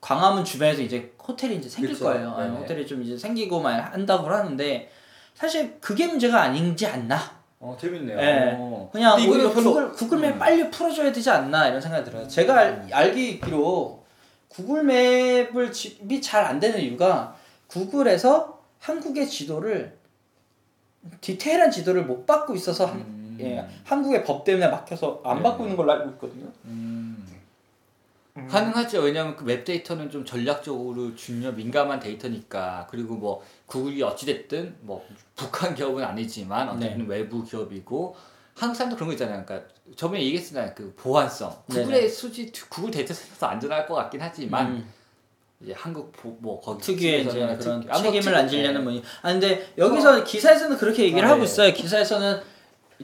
광화문 0.00 0.44
주변에서 0.44 0.82
이제 0.82 1.12
호텔이 1.26 1.56
이제 1.56 1.68
생길 1.68 1.92
그쵸. 1.92 2.04
거예요. 2.06 2.30
아, 2.30 2.44
네네. 2.44 2.56
호텔이 2.58 2.86
좀 2.86 3.02
이제 3.02 3.16
생기고 3.16 3.60
막 3.60 3.92
한다고 3.92 4.28
하는데 4.28 4.90
사실 5.34 5.78
그게 5.80 6.06
문제가 6.06 6.40
아닌지 6.42 6.86
않나? 6.86 7.18
어 7.60 7.76
재밌네요. 7.78 8.16
네. 8.16 8.54
어. 8.58 8.88
그냥 8.92 9.16
오히려 9.18 9.52
별로- 9.52 9.72
구글 9.74 9.92
구글맵 9.92 10.34
음. 10.34 10.38
빨리 10.38 10.70
풀어줘야 10.70 11.12
되지 11.12 11.28
않나 11.30 11.68
이런 11.68 11.80
생각이 11.80 12.04
들어요. 12.04 12.26
제가 12.26 12.58
알, 12.58 12.88
알기 12.90 13.30
있기로 13.32 14.02
구글맵을 14.48 15.70
이 16.10 16.20
잘 16.22 16.44
안 16.46 16.58
되는 16.58 16.80
이유가 16.80 17.36
구글에서 17.68 18.58
한국의 18.78 19.28
지도를 19.28 19.98
디테일한 21.20 21.70
지도를 21.70 22.04
못 22.04 22.26
받고 22.26 22.54
있어서 22.54 22.86
한- 22.86 22.96
음. 22.98 23.38
예, 23.40 23.64
한국의 23.84 24.24
법 24.24 24.44
때문에 24.44 24.68
막혀서 24.68 25.22
안 25.24 25.38
네. 25.38 25.42
받고 25.42 25.64
있는 25.64 25.76
걸로 25.76 25.92
알고 25.92 26.10
있거든요. 26.12 26.46
음. 26.64 27.09
가능하죠. 28.48 29.00
왜냐하면 29.00 29.36
그 29.36 29.44
map 29.44 29.64
데이터는 29.64 30.10
좀 30.10 30.24
전략적으로 30.24 31.14
중요 31.16 31.52
민감한 31.52 32.00
데이터니까 32.00 32.86
그리고 32.90 33.14
뭐 33.14 33.42
구글이 33.66 34.02
어찌 34.02 34.26
됐든 34.26 34.76
뭐 34.80 35.04
북한 35.36 35.74
기업은 35.74 36.02
아니지만 36.04 36.68
어쨌든 36.68 37.06
외부 37.06 37.44
기업이고 37.44 38.16
한국 38.56 38.74
사람도 38.76 38.96
그런 38.96 39.08
거 39.08 39.12
있잖아요. 39.14 39.44
그러니까 39.46 39.68
저번에 39.96 40.22
얘기했잖아요. 40.24 40.72
그 40.74 40.92
보안성. 40.96 41.62
구글의 41.68 42.08
수지 42.08 42.52
구글 42.68 42.90
데이터 42.90 43.14
센터 43.14 43.46
안전할 43.46 43.86
것 43.86 43.94
같긴 43.94 44.20
하지만 44.20 44.66
음, 44.72 44.92
이제 45.60 45.72
한국 45.76 46.12
보, 46.12 46.28
뭐 46.40 46.60
거기 46.60 46.82
특유의 46.82 47.22
이제 47.26 47.38
그런 47.58 47.82
책임을 47.82 48.20
특- 48.22 48.34
안 48.34 48.48
지려는 48.48 48.84
뭐. 48.84 48.92
아 49.22 49.32
근데 49.32 49.72
여기서 49.78 50.24
기사에서는 50.24 50.76
그렇게 50.76 51.04
얘기를 51.04 51.24
아, 51.24 51.30
하고 51.30 51.38
네. 51.38 51.44
있어요. 51.44 51.72
기사에서는 51.72 52.40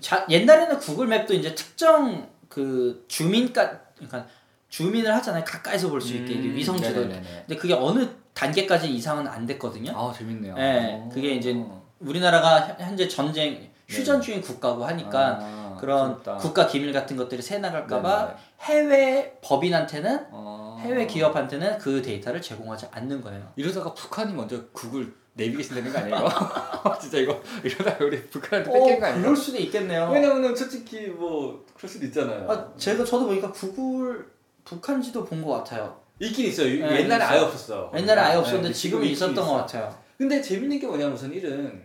자, 0.01 0.27
옛날에는 0.29 0.79
구글 0.79 1.07
맵도 1.07 1.33
이제 1.33 1.55
특정 1.55 2.29
그 2.51 3.05
주민까 3.09 3.81
그러니까 3.95 4.27
주민을 4.69 5.15
하잖아요. 5.17 5.45
가까이서 5.45 5.89
볼 5.89 6.01
수 6.01 6.15
있게 6.15 6.35
음, 6.35 6.55
위성 6.55 6.77
지도. 6.77 7.01
네네네네. 7.01 7.45
근데 7.47 7.57
그게 7.57 7.75
어느 7.75 8.07
단계까지 8.35 8.91
이상은 8.93 9.27
안 9.27 9.47
됐거든요. 9.47 9.93
아 9.97 10.13
재밌네요. 10.13 10.55
네, 10.55 11.03
오. 11.07 11.09
그게 11.09 11.35
이제 11.35 11.57
우리나라가 12.01 12.61
현- 12.69 12.77
현재 12.89 13.09
전쟁 13.09 13.71
휴전 13.89 14.21
중인 14.21 14.41
국가고 14.43 14.85
하니까 14.85 15.39
네. 15.39 15.45
아, 15.49 15.77
그런 15.81 16.11
재밌다. 16.15 16.37
국가 16.37 16.67
기밀 16.67 16.93
같은 16.93 17.17
것들이 17.17 17.41
새 17.41 17.59
나갈까봐. 17.59 18.35
해외 18.63 19.39
법인한테는 19.43 20.27
어. 20.33 20.77
해외 20.81 21.07
기업한테는 21.07 21.79
그 21.79 22.03
데이터를 22.03 22.43
제공하지 22.43 22.87
않는 22.91 23.23
거예요. 23.23 23.51
이러다가 23.57 23.95
북한이 23.95 24.33
먼저 24.35 24.61
구글 24.73 25.15
내비게이션 25.35 25.77
되는 25.77 25.93
거 25.93 25.99
아니에요? 25.99 26.29
진짜 27.01 27.19
이거 27.19 27.41
이러다가 27.63 28.05
우리 28.05 28.21
북한한테 28.29 28.71
어, 28.71 28.73
뺏기는 28.73 29.01
거 29.01 29.07
아니에요? 29.07 29.23
그럴 29.23 29.37
수도 29.37 29.59
있겠네요. 29.59 30.11
왜냐면은 30.11 30.55
솔직히 30.57 31.07
뭐 31.09 31.65
그럴 31.77 31.89
수도 31.91 32.07
있잖아요. 32.07 32.51
아, 32.51 32.73
제가 32.77 33.05
저도 33.05 33.27
보니까 33.27 33.53
구글 33.53 34.27
북한 34.67 35.01
지도 35.01 35.25
본 35.25 35.43
것 35.43 35.53
같아요. 35.53 35.99
있긴 36.19 36.47
있어요. 36.47 36.67
네, 36.69 37.01
옛날에 37.03 37.23
있어요. 37.25 37.39
아예 37.39 37.39
없었어. 37.41 37.93
옛날에 37.95 38.21
아예 38.21 38.33
네, 38.33 38.39
없었는데 38.41 38.73
지금은 38.73 39.03
있긴 39.05 39.13
있었던 39.15 39.33
있어. 39.35 39.45
것 39.47 39.53
같아요. 39.55 40.03
근데 40.19 40.41
재밌는 40.43 40.79
게 40.81 40.87
뭐냐면 40.87 41.15
우선 41.15 41.33
일은 41.33 41.83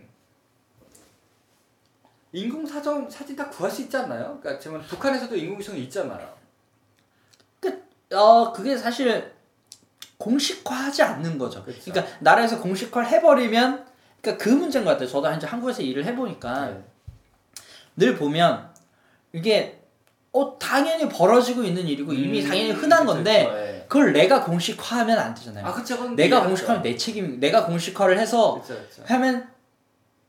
인공 2.32 2.66
사정 2.66 3.08
사진 3.10 3.36
다 3.36 3.48
구할 3.50 3.70
수 3.70 3.82
있지 3.82 3.96
않나요? 3.96 4.38
그러니까 4.40 4.58
지금 4.58 4.80
북한에서도 4.82 5.36
인공위성이 5.36 5.82
있잖아요. 5.84 6.42
어 8.14 8.52
그게 8.52 8.76
사실 8.76 9.32
공식화하지 10.18 11.02
않는 11.02 11.38
거죠. 11.38 11.64
그쵸. 11.64 11.90
그러니까 11.90 12.16
나라에서 12.20 12.60
공식화를 12.60 13.08
해버리면 13.08 13.86
그러니까 14.20 14.44
그 14.44 14.50
문제인 14.50 14.84
것 14.84 14.90
같아요. 14.92 15.08
저도 15.08 15.30
이제 15.32 15.46
한국에서 15.46 15.82
일을 15.82 16.04
해보니까 16.04 16.66
네. 16.70 16.84
늘 17.96 18.16
보면 18.16 18.70
이게 19.32 19.81
어 20.34 20.58
당연히 20.58 21.08
벌어지고 21.08 21.62
있는 21.62 21.86
일이고 21.86 22.12
이미 22.12 22.42
음, 22.42 22.48
당연히 22.48 22.70
흔한 22.70 23.00
그쵸, 23.00 23.12
건데 23.12 23.44
그쵸, 23.44 23.54
네. 23.54 23.84
그걸 23.86 24.12
내가 24.14 24.42
공식화하면 24.42 25.18
안 25.18 25.34
되잖아요. 25.34 25.66
아 25.66 25.72
그쵸. 25.74 25.96
그건 25.98 26.16
내가 26.16 26.36
이해하죠. 26.36 26.48
공식화하면 26.48 26.82
내 26.82 26.96
책임, 26.96 27.38
내가 27.38 27.66
공식화를 27.66 28.18
해서 28.18 28.54
그쵸 28.54 28.74
그쵸. 28.88 29.02
하면 29.06 29.48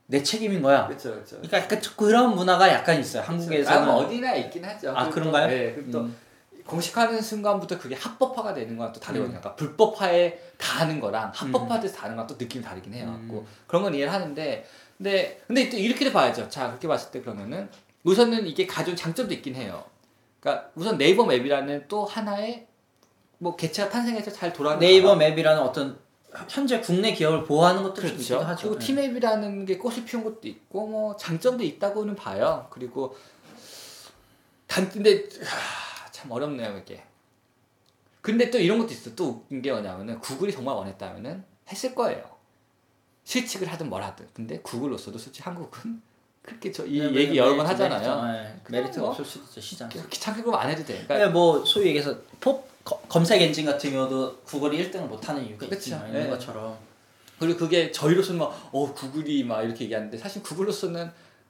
내 0.08 0.22
책임인 0.22 0.62
거야. 0.62 0.88
그쵸 0.88 1.14
그쵸. 1.16 1.38
그러니까 1.38 1.60
약간 1.60 1.82
그런 1.96 2.36
문화가 2.36 2.68
약간 2.70 3.00
있어요. 3.00 3.24
한국에서는. 3.24 3.82
아, 3.82 3.86
뭐 3.86 3.96
어디나 4.04 4.36
있긴 4.36 4.66
하죠. 4.66 4.92
아, 4.94 5.10
그런가요? 5.10 5.48
네. 5.48 5.76
또 5.90 6.02
음. 6.02 6.18
공식화하는 6.66 7.22
순간부터 7.22 7.78
그게 7.78 7.96
합법화가 7.96 8.54
되는 8.54 8.76
거랑 8.76 8.92
또 8.92 9.00
다르거든요. 9.00 9.40
그러니까 9.40 9.56
불법화에 9.56 10.38
다 10.58 10.82
하는 10.82 11.00
거랑 11.00 11.32
합법화돼서 11.34 11.96
다 11.96 12.04
하는 12.04 12.18
거랑 12.18 12.28
또 12.28 12.36
느낌이 12.38 12.62
다르긴 12.62 12.94
해요. 12.94 13.06
음. 13.08 13.28
갖고 13.28 13.48
그런 13.68 13.84
건 13.84 13.96
이해를 13.96 14.12
하는데 14.12 14.66
근데 14.98 15.42
근데 15.48 15.70
또 15.70 15.78
이렇게도 15.78 16.12
봐야죠. 16.12 16.50
자 16.50 16.68
그렇게 16.68 16.90
봤을 16.90 17.12
때 17.12 17.22
그러면은 17.22 17.70
우선은 18.04 18.48
이게 18.48 18.68
가져온 18.68 18.98
장점도 18.98 19.34
있긴 19.36 19.56
해요. 19.56 19.86
그러니까 20.44 20.72
우선 20.76 20.98
네이버 20.98 21.26
맵이라는 21.26 21.86
또 21.88 22.04
하나의 22.04 22.68
뭐 23.38 23.56
개체가 23.56 23.90
탄생해서 23.90 24.30
잘 24.30 24.52
돌아가는 24.52 24.80
네이버 24.86 25.16
맵이라는 25.16 25.62
어떤 25.62 25.98
현재 26.50 26.82
국내 26.82 27.14
기업을 27.14 27.46
보호하는 27.46 27.82
것도 27.82 27.96
좀 27.96 28.04
그렇죠. 28.04 28.20
있기도 28.20 28.40
하죠. 28.42 28.68
그리고 28.68 28.80
네. 28.80 28.86
티맵이라는 28.86 29.66
게 29.66 29.78
꽃을 29.78 30.04
피운 30.04 30.26
것도 30.26 30.50
있고 30.50 30.88
뭐 30.88 31.16
장점도 31.16 31.64
있다고는 31.64 32.16
봐요. 32.16 32.68
그리고 32.72 33.16
단 34.68 34.90
근데 34.90 35.30
하, 35.46 36.12
참 36.12 36.30
어렵네요 36.30 36.78
이게. 36.78 37.02
근데 38.20 38.50
또 38.50 38.58
이런 38.58 38.80
것도 38.80 38.92
있어. 38.92 39.16
또 39.16 39.30
웃긴 39.30 39.62
게 39.62 39.72
뭐냐면은 39.72 40.20
구글이 40.20 40.52
정말 40.52 40.76
원했다면은 40.76 41.46
했을 41.72 41.96
거예요. 41.96 42.30
실측을 43.24 43.72
하든 43.72 43.90
뭘 43.90 44.04
하든. 44.04 44.28
근데 44.34 44.60
구글로서도 44.60 45.18
솔직히 45.18 45.44
한국은 45.44 46.02
그렇게 46.44 46.72
저이 46.72 47.00
네, 47.00 47.06
얘기 47.16 47.32
네, 47.32 47.36
여러 47.38 47.56
번 47.56 47.66
하잖아요. 47.66 48.22
메리트, 48.22 48.44
네. 48.72 48.80
메리트가 48.82 49.02
뭐. 49.02 49.10
없을 49.12 49.24
수도 49.26 49.46
있죠 49.46 49.62
시장. 49.62 49.88
귀찮게 49.90 50.42
그럼 50.44 50.60
안 50.60 50.70
해도 50.70 50.82
돼. 50.84 50.94
그러니까 50.94 51.08
그러니까 51.16 51.32
뭐 51.34 51.64
소위 51.66 51.88
얘기해서 51.88 52.16
포, 52.42 52.64
거- 52.84 53.00
검색 53.08 53.42
엔진 53.42 53.66
같은 53.66 53.92
경우도 53.92 54.42
구글이 54.44 54.92
1등을 54.92 55.08
못하는 55.08 55.46
이유가. 55.48 55.66
있지 55.68 55.92
있는 55.92 56.12
네. 56.12 56.28
것처럼. 56.30 56.78
그리고 57.40 57.60
그게 57.60 57.92
저희로서는 57.92 58.40
막, 58.40 58.70
어, 58.74 58.94
구글이 58.94 59.44
막 59.46 59.64
이렇게 59.64 59.86
얘기하는데 59.86 60.18
사실 60.18 60.44
구글로서는 60.44 61.10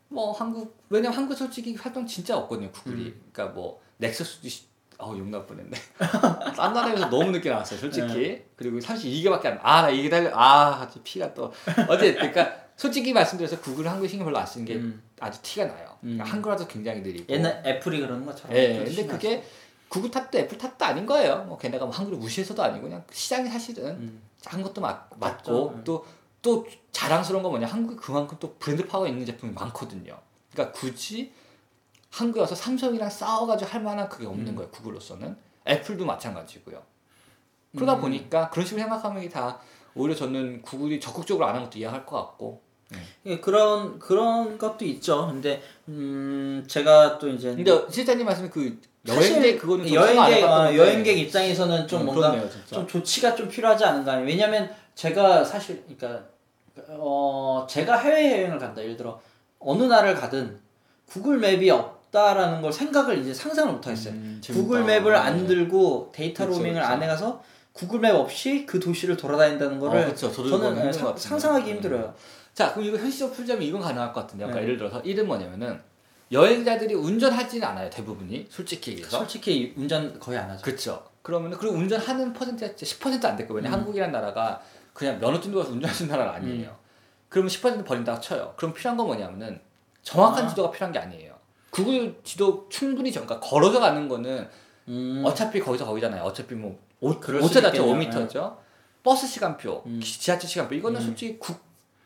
뭐 0.10 0.32
한국, 0.32 0.78
왜냐면 0.90 1.18
한국 1.18 1.36
솔직히 1.36 1.76
활동 1.76 2.06
진짜 2.06 2.38
없거든요, 2.38 2.72
구글이. 2.72 3.02
음. 3.02 3.22
그러니까 3.32 3.56
뭐, 3.56 3.82
넥서스도, 3.98 4.48
시- 4.48 4.66
어우, 5.00 5.18
욕날 5.18 5.46
뻔했네. 5.46 5.72
딴 6.56 6.72
나라에서 6.74 7.10
너무 7.10 7.32
늦게 7.32 7.50
나왔어요, 7.50 7.80
솔직히. 7.80 8.08
네. 8.14 8.46
그리고 8.56 8.78
32개밖에 8.80 9.48
안, 9.48 9.60
아, 9.64 9.82
나 9.82 9.90
이게 9.90 10.08
달려, 10.10 10.30
아, 10.34 10.88
피가 11.04 11.34
또. 11.34 11.52
어쨌든, 11.90 12.16
그러니까 12.16 12.63
솔직히 12.76 13.14
말씀드려서 13.14 13.60
구글은 13.62 13.90
한국에 13.90 14.08
신경 14.08 14.26
별로 14.26 14.38
안 14.40 14.46
쓰는 14.46 14.66
게 14.66 14.76
음. 14.76 15.02
아주 15.20 15.42
티가 15.42 15.66
나요. 15.66 15.98
그러니까 16.02 16.26
음. 16.26 16.32
한글화도 16.32 16.68
굉장히 16.68 17.02
느리고. 17.02 17.32
옛날 17.34 17.62
애플이 17.66 18.00
그러는 18.00 18.26
것처럼. 18.26 18.56
예, 18.58 18.76
좀 18.86 18.96
근데. 18.96 19.08
그게 19.08 19.44
구글 19.88 20.10
탓도 20.10 20.38
애플 20.40 20.58
탓도 20.58 20.84
아닌 20.84 21.06
거예요. 21.06 21.44
뭐 21.48 21.58
걔네가 21.58 21.86
뭐 21.86 21.94
한글을 21.94 22.18
무시해서도 22.18 22.62
아니고 22.64 22.84
그냥 22.84 23.04
시장이 23.12 23.48
사실은 23.48 23.86
음. 23.92 24.22
한 24.46 24.62
것도 24.64 24.82
맞, 24.82 25.08
맞고 25.18 25.70
맞죠. 25.70 25.84
또또 26.42 26.68
자랑스러운 26.92 27.44
건 27.44 27.52
뭐냐 27.52 27.68
한국이 27.68 27.96
그만큼 27.96 28.36
또 28.40 28.56
브랜드 28.56 28.86
파워 28.88 29.08
있는 29.08 29.26
제품이 29.26 29.54
많거든요. 29.54 30.18
그러니까 30.52 30.78
굳이 30.78 31.32
한국에 32.10 32.42
와서 32.42 32.56
삼성이랑 32.56 33.10
싸워가지고 33.10 33.70
할 33.70 33.82
만한 33.84 34.10
그게 34.10 34.26
없는 34.26 34.48
음. 34.48 34.56
거예요. 34.56 34.70
구글로서는 34.72 35.38
애플도 35.68 36.06
마찬가지고요. 36.06 36.82
그러다 37.76 37.96
음. 37.96 38.02
보니까 38.02 38.50
그런 38.50 38.66
식으로 38.66 38.82
생각하면 38.82 39.22
이게 39.24 39.32
다 39.32 39.60
오히려 39.96 40.16
저는 40.16 40.64
구글이 40.64 41.00
적극적으로 41.00 41.46
안 41.46 41.56
한 41.56 41.64
것도 41.64 41.78
이해할 41.78 42.04
것 42.06 42.18
같고. 42.18 42.63
예, 43.26 43.40
그런 43.40 44.00
그런 44.00 44.58
것도 44.58 44.86
있죠. 44.86 45.28
근데 45.28 45.62
음 45.88 46.64
제가 46.68 47.18
또 47.18 47.30
이제 47.30 47.56
근데 47.56 47.86
실장님 47.90 48.26
말씀에 48.26 48.50
그 48.50 48.78
여행객 49.08 49.60
그거는 49.60 49.86
좀 49.86 49.96
여행객 49.96 50.38
해봤던 50.38 50.76
여행객 50.76 51.18
입장에서는 51.20 51.88
좀 51.88 52.02
음, 52.02 52.06
뭔가 52.06 52.32
그렇네요. 52.32 52.50
좀 52.68 52.88
조치가 52.88 53.36
좀 53.36 53.50
필요하지 53.50 53.84
않은가. 53.84 54.16
왜냐면 54.18 54.70
제가 54.96 55.44
사실 55.44 55.84
그러니까 55.98 56.26
어 56.90 57.66
제가 57.70 57.98
해외 57.98 58.32
여행을 58.40 58.60
간다. 58.60 58.82
예를 58.82 58.98
들어 58.98 59.20
어느 59.60 59.84
나라를 59.84 60.16
가든 60.16 60.60
구글 61.06 61.38
맵이 61.38 61.70
없다라는 61.70 62.62
걸 62.62 62.72
생각을 62.72 63.20
이제 63.20 63.34
상상을 63.34 63.72
못 63.74 63.86
하겠어요. 63.86 64.14
음. 64.14 64.42
구글 64.48 64.84
맵을 64.84 65.16
안 65.16 65.42
네. 65.42 65.48
들고 65.48 66.12
데이터 66.14 66.46
그쵸, 66.46 66.58
로밍을 66.58 66.82
그쵸. 66.82 66.92
안 66.92 67.04
해가서 67.04 67.42
구글 67.74 68.00
맵 68.00 68.16
없이 68.16 68.66
그 68.66 68.80
도시를 68.80 69.18
돌아다닌다는 69.18 69.80
거를 69.80 70.02
어, 70.02 70.16
저는 70.16 70.94
상-. 70.94 71.18
상상하기 71.18 71.70
음. 71.72 71.76
힘들어요. 71.76 72.14
자, 72.54 72.72
그럼 72.72 72.88
이거 72.88 72.98
현실적으로 72.98 73.36
풀자면 73.36 73.64
이건 73.64 73.82
가능할 73.82 74.14
것 74.14 74.22
같은데요. 74.22 74.48
그러니까 74.48 74.62
네. 74.62 74.66
예를 74.68 74.78
들어서 74.78 75.00
이름 75.02 75.28
뭐냐면은 75.28 75.82
여행자들이 76.32 76.94
운전하지는 76.94 77.68
않아요. 77.68 77.90
대부분이 77.90 78.48
솔직히 78.50 78.92
얘기해서. 78.92 79.18
솔직히 79.20 79.74
운전 79.76 80.20
거의 80.20 80.38
안 80.38 80.50
하죠. 80.52 80.64
그렇죠. 80.64 81.04
그러면은 81.22 81.58
그리고 81.58 81.76
운전하는 81.76 82.34
퍼센트가 82.34 82.74
10%안 82.74 83.36
됐고 83.36 83.54
왜냐 83.54 83.70
음. 83.70 83.72
면 83.72 83.80
한국이라는 83.80 84.12
나라가 84.12 84.62
그냥 84.94 85.20
면허증도 85.20 85.58
가서 85.58 85.72
운전하는 85.72 86.08
나라가 86.08 86.36
아니에요. 86.36 86.70
음. 86.70 86.84
그러면 87.30 87.50
10% 87.50 87.86
버린다고 87.86 88.22
쳐요. 88.22 88.54
그럼 88.58 88.74
필요한 88.74 88.98
건 88.98 89.08
뭐냐면은 89.08 89.60
정확한 90.04 90.46
아. 90.46 90.48
지도가 90.48 90.72
필요한 90.72 90.92
게 90.92 91.00
아니에요. 91.00 91.34
구글 91.72 92.20
지도 92.24 92.68
충분히 92.70 93.12
정, 93.12 93.26
그러니까 93.26 93.48
걸어서 93.48 93.80
가는 93.80 94.08
거는 94.08 94.48
음. 94.90 95.24
어차피 95.26 95.60
거기서 95.60 95.86
거기잖아요. 95.86 96.22
어차피 96.24 96.54
뭐 96.54 96.80
오, 97.00 97.20
그럴 97.20 97.40
오차 97.42 97.48
수도 97.48 97.62
자체 97.62 97.78
있겠네요. 97.80 98.28
5m죠. 98.28 98.58
버스 99.02 99.28
시간표, 99.28 99.84
음. 99.88 100.00
지하철 100.02 100.50
시간표 100.50 100.76
이거는 100.76 101.02
음. 101.02 101.06
솔직히 101.06 101.40
국 101.40 101.60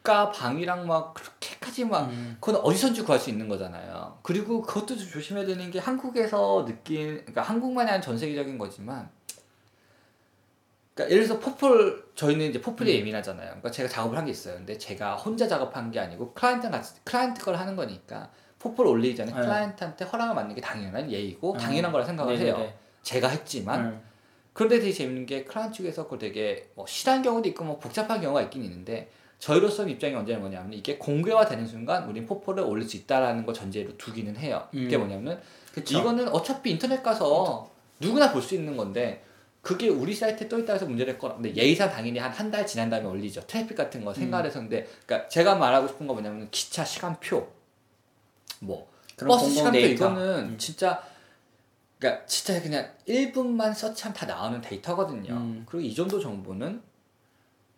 가 0.07 0.31
방위랑 0.31 0.87
막 0.87 1.13
그렇게까지 1.13 1.83
막 1.83 2.05
음. 2.09 2.37
그건 2.39 2.61
어디선지 2.61 3.01
구할 3.03 3.19
수 3.19 3.29
있는 3.29 3.49
거잖아요. 3.49 4.17
그리고 4.23 4.61
그것도 4.61 4.95
좀 4.95 5.09
조심해야 5.09 5.45
되는 5.45 5.69
게 5.69 5.79
한국에서 5.79 6.63
느낀, 6.63 7.17
그러니까 7.17 7.41
한국만이 7.41 7.89
아닌 7.89 8.01
전 8.01 8.17
세계적인 8.17 8.57
거지만, 8.57 9.09
그러니까 10.93 11.13
예를 11.13 11.27
들어서 11.27 11.41
포폴 11.41 12.05
저희는 12.15 12.45
이제 12.51 12.61
포폴이 12.61 12.89
음. 12.93 12.99
예민하잖아요. 12.99 13.47
그러니까 13.47 13.69
제가 13.69 13.89
작업을 13.89 14.17
한 14.17 14.23
게 14.23 14.31
있어요. 14.31 14.55
근데 14.55 14.77
제가 14.77 15.15
혼자 15.17 15.45
작업한 15.45 15.91
게 15.91 15.99
아니고 15.99 16.31
클라이언트 16.33 16.69
같이 16.71 16.93
클라이언트 17.03 17.43
걸 17.43 17.55
하는 17.55 17.75
거니까 17.75 18.29
포폴 18.59 18.87
올리기 18.87 19.15
전에 19.15 19.31
네. 19.33 19.41
클라이언트한테 19.41 20.05
허락을 20.05 20.35
받는 20.35 20.55
게 20.55 20.61
당연한 20.61 21.11
예의고 21.11 21.51
음. 21.53 21.57
당연한 21.57 21.91
거라 21.91 22.05
생각을 22.05 22.37
네네네. 22.37 22.57
해요. 22.57 22.73
제가 23.03 23.27
했지만 23.27 23.85
음. 23.85 24.01
그런데 24.53 24.79
되게 24.79 24.93
재밌는 24.93 25.25
게 25.25 25.43
클라이언트 25.43 25.77
측에서 25.77 26.05
그걸 26.05 26.19
되게 26.19 26.69
뭐 26.75 26.87
싫어한 26.87 27.21
경우도 27.21 27.49
있고 27.49 27.65
뭐 27.65 27.77
복잡한 27.77 28.21
경우가 28.21 28.41
있긴 28.43 28.63
있는데 28.63 29.11
저희로서는 29.39 29.91
입장이 29.93 30.15
언제냐 30.15 30.39
뭐냐면 30.39 30.73
이게 30.73 30.97
공개화되는 30.97 31.65
순간 31.67 32.07
우린 32.09 32.25
포폴을 32.25 32.63
올릴 32.63 32.87
수 32.87 32.97
있다라는 32.97 33.45
걸 33.45 33.53
전제로 33.53 33.95
두기는 33.97 34.35
해요. 34.37 34.67
음. 34.73 34.83
그게 34.83 34.97
뭐냐면 34.97 35.41
그쵸. 35.73 35.99
이거는 35.99 36.27
어차피 36.29 36.71
인터넷 36.71 37.03
가서 37.03 37.69
누구나 37.99 38.31
볼 38.31 38.41
수 38.41 38.55
있는 38.55 38.75
건데 38.77 39.23
그게 39.61 39.89
우리 39.89 40.15
사이트에 40.15 40.47
떠 40.47 40.57
있다 40.57 40.73
해서 40.73 40.85
문제될 40.85 41.17
거라. 41.19 41.35
근데 41.35 41.53
예의상 41.55 41.89
당연히 41.91 42.17
한 42.19 42.31
한 42.31 42.49
달 42.51 42.65
지난 42.65 42.89
다음에 42.89 43.05
올리죠. 43.05 43.41
트래픽 43.47 43.75
같은 43.77 44.03
거 44.05 44.13
생각해서 44.13 44.59
근데 44.59 44.87
그러니까 45.05 45.27
제가 45.29 45.55
말하고 45.55 45.87
싶은 45.87 46.07
거 46.07 46.13
뭐냐면 46.13 46.47
기차 46.51 46.83
시간표 46.85 47.47
뭐 48.61 48.89
그런 49.15 49.27
버스 49.29 49.51
시간표 49.51 49.71
데이터. 49.79 50.05
이거는 50.07 50.49
음. 50.51 50.57
진짜 50.57 51.03
그러니까 51.99 52.25
진짜 52.27 52.61
그냥 52.61 52.89
1분만 53.07 53.73
search하면 53.73 54.15
다 54.15 54.25
나오는 54.25 54.61
데이터거든요. 54.61 55.33
음. 55.33 55.65
그리고 55.67 55.85
이 55.85 55.93
정도 55.93 56.19
정보는 56.19 56.81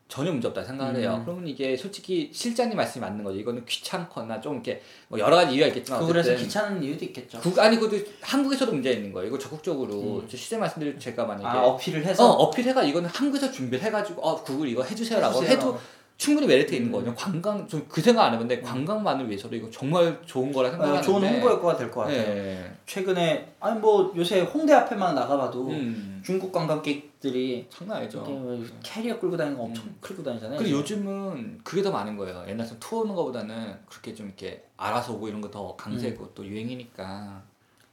전혀 0.10 0.32
문제 0.32 0.48
없다 0.48 0.64
생각을 0.64 0.96
해요. 0.96 1.18
음. 1.20 1.24
그러면 1.24 1.48
이게 1.48 1.78
솔직히 1.78 2.32
실장님 2.34 2.76
말씀이 2.76 3.00
맞는 3.00 3.24
거죠. 3.24 3.38
이거는 3.38 3.64
귀찮거나 3.64 4.42
좀 4.42 4.56
이렇게 4.56 4.82
뭐 5.08 5.20
여러 5.20 5.36
가지 5.36 5.54
이유가 5.54 5.68
있겠지만 5.68 6.06
그래서 6.08 6.36
귀찮은 6.36 6.84
이유도 6.84 7.06
있겠죠. 7.06 7.40
국 7.40 7.58
아니 7.60 7.78
그것도 7.78 8.04
한국에서도 8.22 8.72
문제가 8.72 8.96
있는 8.96 9.14
거예요. 9.14 9.28
이거 9.28 9.38
적극적으로 9.38 10.22
음. 10.22 10.28
저 10.28 10.36
시세 10.36 10.58
말씀드릴 10.58 10.98
제가 10.98 11.26
만약에 11.26 11.46
아 11.46 11.62
어필을 11.62 12.02
어, 12.02 12.06
해서 12.06 12.28
어필해가 12.28 12.84
이거는 12.84 13.08
한국에서 13.08 13.52
준비를 13.52 13.86
해가지고 13.86 14.20
어 14.24 14.44
구글 14.44 14.68
이거 14.68 14.84
해주세요라고 14.84 15.44
해주세요. 15.44 15.58
해도 15.58 15.80
충분히 16.20 16.48
메리트 16.48 16.76
있는 16.76 16.90
음. 16.90 16.92
거거든요. 16.92 17.16
관광 17.16 17.66
좀 17.66 17.88
그 17.88 18.02
생각 18.02 18.26
안 18.26 18.34
해봤는데 18.34 18.62
관광만을 18.62 19.28
위해서도 19.30 19.56
이거 19.56 19.70
정말 19.72 20.22
좋은 20.26 20.52
거라 20.52 20.68
어, 20.68 20.72
생각하는데 20.72 21.06
좋은 21.06 21.24
홍보 21.24 21.48
효과가 21.50 21.78
될 21.78 21.90
것 21.90 22.02
같아요. 22.02 22.22
네. 22.22 22.76
최근에 22.86 23.54
아니 23.62 23.80
뭐 23.80 24.12
요새 24.18 24.42
홍대 24.42 24.74
앞에만 24.74 25.16
나가봐도 25.16 25.70
음. 25.70 26.22
중국 26.24 26.52
관광객들이 26.52 27.66
장난 27.70 27.98
아니죠. 28.00 28.20
뭐 28.20 28.62
캐리어 28.84 29.18
끌고 29.18 29.38
다니는 29.38 29.58
거 29.58 29.64
엄청 29.64 29.86
끌고 30.02 30.22
다니잖아요. 30.22 30.60
그리고 30.60 30.80
요즘은 30.80 31.62
그게 31.64 31.82
더 31.82 31.90
많은 31.90 32.18
거예요. 32.18 32.44
옛날처럼 32.50 32.80
투어 32.82 33.00
오는 33.00 33.16
거보다는 33.16 33.78
그렇게 33.88 34.14
좀 34.14 34.26
이렇게 34.28 34.66
알아서 34.76 35.14
오고 35.14 35.30
이런 35.30 35.40
거 35.40 35.50
더 35.50 35.74
강세고 35.78 36.24
음. 36.26 36.30
또 36.36 36.46
유행이니까. 36.46 37.42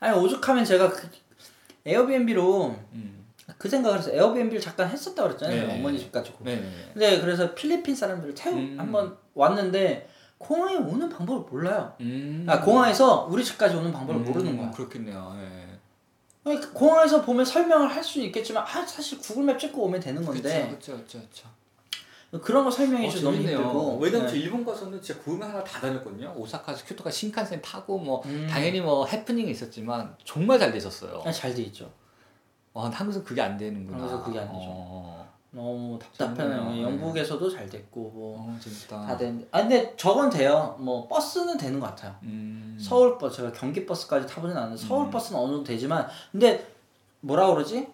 아니 0.00 0.18
오죽하면 0.18 0.64
제가 0.64 0.90
그 0.90 1.08
에어비앤비로 1.86 2.74
음. 2.94 3.25
그 3.58 3.68
생각을 3.68 3.98
해서 3.98 4.10
에어비앤비를 4.10 4.60
잠깐 4.60 4.88
했었다 4.88 5.22
그랬잖아요. 5.22 5.66
네. 5.68 5.74
어머니 5.78 5.98
집 5.98 6.10
가지고. 6.10 6.44
네네. 6.44 6.90
근데 6.92 7.20
그래서 7.20 7.54
필리핀 7.54 7.94
사람들을 7.94 8.34
태우 8.34 8.54
음. 8.54 8.76
한번 8.78 9.16
왔는데 9.34 10.08
공항에 10.38 10.76
오는 10.76 11.08
방법을 11.08 11.48
몰라요. 11.50 11.94
음. 12.00 12.44
아 12.48 12.60
공항에서 12.60 13.28
우리 13.30 13.44
집까지 13.44 13.76
오는 13.76 13.92
방법을 13.92 14.20
음, 14.20 14.24
모르는 14.24 14.56
거야. 14.56 14.70
그렇겠네요. 14.70 15.36
그 16.44 16.72
공항에서 16.72 17.22
보면 17.22 17.44
설명을 17.44 17.88
할 17.88 18.02
수는 18.04 18.26
있겠지만 18.26 18.62
아 18.64 18.86
사실 18.86 19.18
구글맵 19.18 19.58
찍고 19.58 19.82
오면 19.82 20.00
되는 20.00 20.24
건데 20.24 20.66
그렇죠, 20.68 20.92
그렇죠, 20.92 21.18
그렇죠. 21.18 21.48
그런 22.42 22.64
거 22.64 22.70
설명해 22.70 23.06
어, 23.06 23.10
주면 23.10 23.24
너무. 23.32 23.36
힘들고. 23.36 23.98
왜냐면 23.98 24.26
네. 24.26 24.32
저 24.32 24.36
일본 24.36 24.64
가서는 24.64 25.00
진짜 25.00 25.20
구름에 25.22 25.46
하나 25.46 25.62
다 25.64 25.80
다녔거든요. 25.80 26.34
오사카에서 26.36 26.84
큐토가 26.84 27.10
신칸센 27.10 27.62
타고 27.62 27.98
뭐 27.98 28.22
음. 28.26 28.46
당연히 28.50 28.80
뭐 28.80 29.06
해프닝이 29.06 29.50
있었지만 29.50 30.14
정말 30.24 30.58
잘 30.58 30.72
되셨어요. 30.72 31.22
아, 31.24 31.32
잘돼 31.32 31.62
있죠. 31.62 31.90
와, 32.76 32.90
한국에서 32.90 33.24
그게 33.24 33.40
안 33.40 33.56
되는구나. 33.56 33.96
한국에서 33.98 34.22
그게 34.24 34.38
안 34.38 34.46
되죠. 34.46 34.66
어, 34.68 35.26
너무 35.50 35.98
답답하네요. 35.98 36.64
재밌네요. 36.64 36.86
영국에서도 36.88 37.48
잘 37.50 37.68
됐고 37.68 38.10
뭐. 38.14 38.36
어, 38.38 38.58
재밌다. 38.60 39.06
다 39.06 39.16
되는데 39.16 39.46
아 39.50 39.60
근데 39.62 39.94
저건 39.96 40.28
돼요 40.28 40.76
뭐 40.78 41.08
버스는 41.08 41.56
되는 41.56 41.80
것 41.80 41.86
같아요 41.86 42.14
음. 42.24 42.76
서울 42.78 43.16
버스 43.16 43.36
제가 43.36 43.52
경기 43.52 43.86
버스까지 43.86 44.26
타보진 44.26 44.54
않았는데 44.56 44.82
서울 44.86 45.06
음. 45.06 45.10
버스는 45.10 45.40
어느 45.40 45.52
정도 45.52 45.64
되지만 45.64 46.06
근데 46.30 46.66
뭐라 47.20 47.46
그러지 47.46 47.88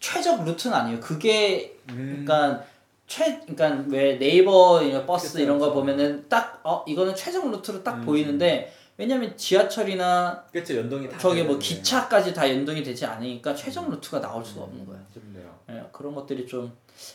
최적 0.00 0.44
루트는 0.44 0.76
아니에요 0.76 1.00
그게 1.00 1.78
음. 1.90 2.22
그러니까 2.26 2.62
최 3.06 3.40
그러니까 3.46 3.84
왜 3.88 4.18
네이버 4.18 4.80
버스 5.06 5.28
그쵸, 5.32 5.42
이런 5.42 5.58
거. 5.58 5.72
보면은 5.72 6.28
딱 6.28 6.54
어 6.64 6.82
이거는 6.86 7.14
최적 7.14 7.50
루트로 7.50 7.82
딱 7.84 7.96
음. 7.96 8.04
보이는데 8.06 8.72
왜냐면 8.96 9.36
지하철이나 9.36 10.44
그렇죠 10.52 10.76
연동이 10.76 11.08
다 11.08 11.18
저기 11.18 11.42
뭐. 11.42 11.58
기차까지 11.58 12.32
다 12.32 12.48
연동이 12.48 12.82
되지 12.82 13.04
않으니까 13.04 13.54
최적 13.54 13.90
루트가 13.90 14.20
나올 14.20 14.44
수가 14.44 14.62
없는 14.62 14.86
거예요 14.86 15.00
음, 15.00 15.06
재밌네요. 15.12 15.58
예, 15.70 15.84
그런 15.92 16.14
것들이 16.14 16.46
좀 16.46 16.72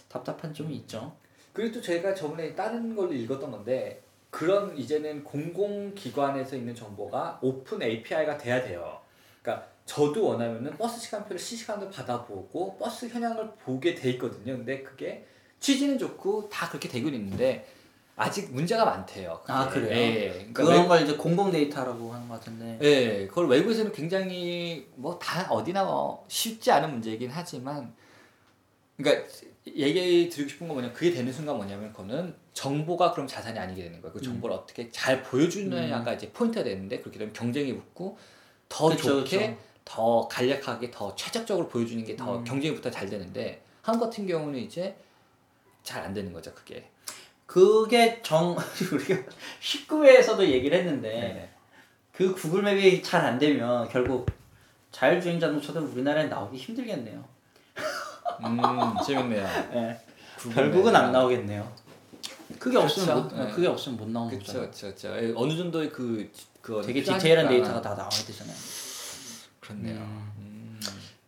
답답한 0.09 0.53
점이 0.53 0.75
있죠 0.77 1.15
그리고 1.53 1.75
또 1.75 1.81
제가 1.81 2.13
저번에 2.13 2.53
다른 2.53 2.95
걸로 2.95 3.13
읽었던 3.13 3.49
건데 3.51 4.01
그런 4.29 4.77
이제는 4.77 5.23
공공기관에서 5.23 6.55
있는 6.55 6.75
정보가 6.75 7.39
오픈 7.41 7.81
API가 7.81 8.37
돼야 8.37 8.63
돼요. 8.63 8.99
그러니까 9.41 9.67
저도 9.85 10.23
원하면은 10.27 10.77
버스 10.77 11.01
시간표를 11.01 11.39
실시간으로 11.39 11.89
받아보고 11.89 12.77
버스 12.77 13.07
현황을 13.07 13.49
보게 13.63 13.95
돼 13.95 14.11
있거든요. 14.11 14.55
근데 14.57 14.83
그게 14.83 15.25
취지는 15.59 15.97
좋고 15.97 16.47
다 16.49 16.69
그렇게 16.69 16.87
되고 16.87 17.09
있는데 17.09 17.67
아직 18.19 18.53
문제가 18.53 18.83
많대요. 18.85 19.39
그게. 19.41 19.53
아, 19.53 19.69
그래요? 19.69 19.89
예. 19.91 20.29
그러니까 20.31 20.63
그런 20.63 20.81
외- 20.81 20.87
걸 20.87 21.01
이제 21.03 21.15
공공 21.15 21.51
데이터라고 21.51 22.13
하는 22.13 22.27
것 22.27 22.35
같은데 22.35 22.77
예, 22.81 23.27
그걸 23.27 23.47
외국에서는 23.47 23.91
굉장히 23.93 24.87
뭐 24.95 25.17
다 25.19 25.47
어디나 25.49 25.83
뭐 25.85 26.25
쉽지 26.27 26.69
않은 26.71 26.91
문제이긴 26.91 27.29
하지만, 27.31 27.93
그러니까 28.97 29.25
얘기 29.67 30.29
드리고 30.29 30.49
싶은 30.49 30.67
건 30.67 30.77
뭐냐, 30.77 30.91
그게 30.93 31.11
되는 31.11 31.31
순간 31.31 31.55
뭐냐면 31.55 31.91
그거는 31.91 32.35
정보가 32.53 33.11
그럼 33.13 33.27
자산이 33.27 33.57
아니게 33.57 33.83
되는 33.83 34.01
거예요. 34.01 34.13
그 34.13 34.21
정보를 34.21 34.55
어떻게 34.55 34.89
잘 34.91 35.23
보여주느냐가 35.23 36.13
이제 36.13 36.29
포인트가 36.31 36.63
되는데 36.63 36.99
그렇게 36.99 37.19
되면 37.19 37.33
경쟁이 37.33 37.73
붙고 37.73 38.17
더 38.67 38.89
그쵸, 38.89 39.23
좋게, 39.23 39.51
그쵸. 39.51 39.57
더 39.85 40.27
간략하게, 40.27 40.91
더 40.91 41.15
최적적으로 41.15 41.67
보여주는 41.69 42.03
게더 42.03 42.39
음. 42.39 42.43
경쟁이 42.43 42.75
붙어 42.75 42.91
잘 42.91 43.09
되는데 43.09 43.63
한국 43.81 44.05
같은 44.05 44.27
경우는 44.27 44.59
이제 44.59 44.95
잘 45.83 46.03
안 46.03 46.13
되는 46.13 46.33
거죠, 46.33 46.53
그게. 46.53 46.89
그게 47.49 48.21
정 48.21 48.55
우리가 48.93 49.23
19회에서도 49.59 50.41
얘기를 50.47 50.77
했는데 50.77 51.09
네. 51.09 51.49
그 52.11 52.31
구글 52.35 52.61
맵이 52.61 53.01
잘 53.01 53.25
안 53.25 53.39
되면 53.39 53.89
결국 53.89 54.29
자율주행 54.91 55.39
자동차도 55.39 55.79
우리나라에 55.79 56.25
나오기 56.27 56.57
힘들겠네요. 56.57 57.25
음, 58.45 58.59
재밌네요. 59.03 59.43
예. 59.73 59.99
구글맵. 60.37 60.55
결국은 60.55 60.95
안 60.95 61.11
나오겠네요. 61.11 61.73
그게 62.59 62.77
없으면 62.77 63.23
그쵸. 63.23 63.35
못, 63.35 63.43
네. 63.43 63.51
그게 63.51 63.67
없으면 63.67 63.97
못 63.97 64.09
나오는 64.09 64.37
거잖아요. 64.37 64.69
그렇죠, 64.69 64.95
그렇죠. 64.95 65.35
어느 65.35 65.57
정도의 65.57 65.89
그, 65.89 66.31
그 66.61 66.83
되게. 66.85 67.01
디테일한 67.01 67.47
데이터가 67.47 67.81
다 67.81 67.95
나와야 67.95 68.09
되잖아요. 68.09 68.55
그렇네요. 69.59 69.97
음. 69.97 70.33
음. 70.37 70.79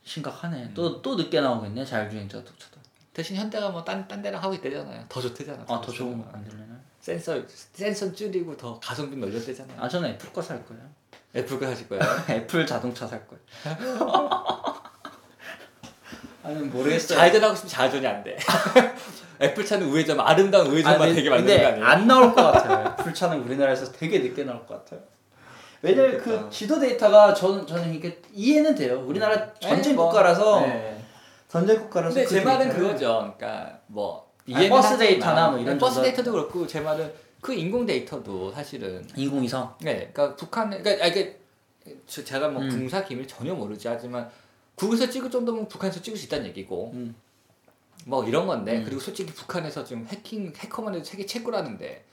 심각하네. 0.03 0.75
또또 0.75 1.15
늦게 1.15 1.41
나오겠네 1.41 1.83
자율주행 1.83 2.29
자동차도. 2.29 2.70
대신 3.13 3.35
현대가 3.35 3.69
뭐딴 3.69 4.07
딴 4.07 4.21
데랑 4.21 4.41
하고 4.41 4.53
있대잖아요. 4.55 5.03
더 5.09 5.19
좋대잖아. 5.21 5.63
아더 5.67 5.91
좋은 5.91 6.17
거 6.17 6.31
만들려나? 6.31 6.79
센서 7.01 7.41
센서 7.73 8.13
줄이고 8.13 8.55
더 8.55 8.79
가성비 8.79 9.17
늘렸대잖아요. 9.17 9.77
아 9.81 9.89
저는 9.89 10.11
애플 10.11 10.31
거 10.31 10.41
살 10.41 10.63
거예요. 10.65 10.83
애플 11.35 11.59
거 11.59 11.65
하실 11.65 11.87
거예요? 11.89 12.01
애플 12.29 12.65
자동차 12.65 13.05
살 13.07 13.25
거예요. 13.27 13.41
아니 16.43 16.55
모르겠어요. 16.63 17.17
좌회전하고 17.19 17.55
싶으면 17.55 17.69
좌회전이 17.69 18.07
안 18.07 18.23
돼. 18.23 18.37
애플 19.41 19.65
차는 19.65 19.87
우회전 19.87 20.19
아름다운 20.19 20.67
우회전만 20.67 21.01
아니, 21.01 21.15
되게 21.15 21.29
만드는 21.29 21.61
거 21.61 21.67
아니에요? 21.67 21.85
안 21.85 22.07
나올 22.07 22.33
것 22.33 22.41
같아요. 22.43 22.95
애플 22.99 23.13
차는 23.13 23.41
우리나라에서 23.43 23.91
되게 23.91 24.19
늦게 24.19 24.43
나올 24.43 24.65
것 24.65 24.83
같아요. 24.85 25.01
왜냐면 25.81 26.19
그러니까. 26.19 26.45
그 26.45 26.49
지도 26.51 26.79
데이터가 26.79 27.33
저는 27.33 27.65
저는 27.65 27.93
이게 27.93 28.21
이해는 28.33 28.75
돼요. 28.75 29.03
우리나라 29.05 29.51
전쟁 29.55 29.93
네, 29.93 29.93
뭐, 29.95 30.05
국가라서 30.07 30.61
네. 30.61 31.00
전쟁 31.51 31.79
국가라서 31.81 32.15
근데 32.15 32.27
그제 32.27 32.41
말은 32.45 32.69
그거죠. 32.69 33.33
그러니까 33.37 33.79
뭐 33.87 34.31
아니, 34.53 34.69
버스 34.69 34.97
데이터나 34.97 35.49
뭐 35.49 35.59
이런 35.59 35.77
버스 35.77 35.95
정도- 35.95 36.07
데이터도 36.07 36.31
그렇고 36.31 36.65
제 36.65 36.79
말은 36.79 37.11
그 37.41 37.53
인공 37.53 37.85
데이터도 37.85 38.51
사실은 38.51 39.05
인공위성. 39.15 39.75
네, 39.81 40.09
그러니까 40.13 40.35
북한, 40.35 40.69
그러니까 40.69 41.03
아, 41.03 41.07
이게 41.07 41.39
저- 42.07 42.23
제가 42.23 42.47
뭐 42.49 42.61
음. 42.61 42.69
군사 42.69 43.03
기밀 43.03 43.27
전혀 43.27 43.53
모르지 43.53 43.87
하지만 43.87 44.29
국에서 44.75 45.09
찍을 45.09 45.29
정도면 45.29 45.67
북한에서 45.67 46.01
찍을 46.01 46.17
수 46.17 46.25
있다는 46.27 46.45
얘기고 46.47 46.91
음. 46.93 47.15
뭐 48.05 48.23
이런 48.25 48.47
건데 48.47 48.77
음. 48.77 48.83
그리고 48.85 49.01
솔직히 49.01 49.31
북한에서 49.33 49.83
지금 49.83 50.07
해킹 50.07 50.53
해커만 50.57 50.95
해도 50.95 51.03
세계 51.03 51.25
최고라는데 51.25 52.05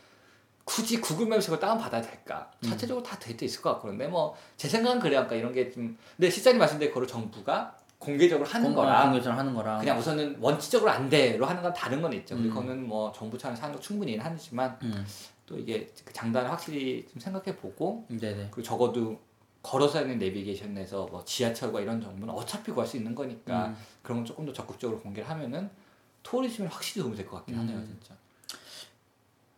굳이 0.65 1.01
구글맵에서 1.01 1.59
다운 1.59 1.79
받아야 1.79 2.03
될까? 2.03 2.51
음. 2.65 2.71
자체적으로 2.71 3.03
다 3.03 3.19
데이터 3.19 3.45
있을 3.45 3.63
것 3.63 3.71
같고 3.71 3.85
그런데 3.85 4.07
뭐 4.09 4.37
제 4.57 4.69
생각은 4.69 4.99
그래요. 5.01 5.21
그러니까 5.27 5.37
이런 5.37 5.53
게 5.55 5.71
좀 5.73 5.97
근데 6.17 6.29
실장님 6.29 6.59
말씀대로 6.59 7.07
정부가 7.07 7.78
공개적으로 7.99 8.49
하는 8.49 8.75
거라 8.75 9.03
공개적으로 9.05 9.39
하는 9.39 9.55
거라. 9.55 9.79
그냥 9.79 9.99
우선은 9.99 10.37
원칙적으로 10.41 10.91
안 10.91 11.09
돼로 11.09 11.45
하는 11.47 11.63
건 11.63 11.73
다른 11.73 12.01
건 12.01 12.13
있죠. 12.13 12.37
음. 12.37 12.49
그거는 12.49 12.87
뭐 12.87 13.13
정부 13.13 13.37
차원에서 13.37 13.63
하는 13.65 13.75
거 13.75 13.81
충분히 13.81 14.17
하지만 14.17 14.79
음. 14.83 15.05
또 15.47 15.59
이게 15.59 15.91
그 16.05 16.13
장단을 16.13 16.51
확실히 16.51 17.07
좀 17.11 17.21
생각해 17.21 17.57
보고. 17.57 18.07
그리고 18.51 18.63
적어도 18.63 19.19
걸어서 19.63 19.99
하는 19.99 20.19
내비게이션에서 20.19 21.07
뭐 21.11 21.25
지하철과 21.25 21.81
이런 21.81 22.01
정보는 22.01 22.33
어차피 22.33 22.71
구할 22.71 22.87
수 22.89 22.97
있는 22.97 23.15
거니까 23.15 23.67
음. 23.67 23.77
그런 24.03 24.19
건 24.19 24.25
조금 24.25 24.47
더 24.47 24.53
적극적으로 24.53 25.01
공개를 25.01 25.29
하면은 25.29 25.69
토리즘에 26.23 26.69
확실히 26.69 27.03
도움이 27.03 27.17
될 27.17 27.27
것 27.27 27.39
같긴 27.39 27.59
하네요, 27.59 27.79
음. 27.79 27.85
진짜. 28.01 28.15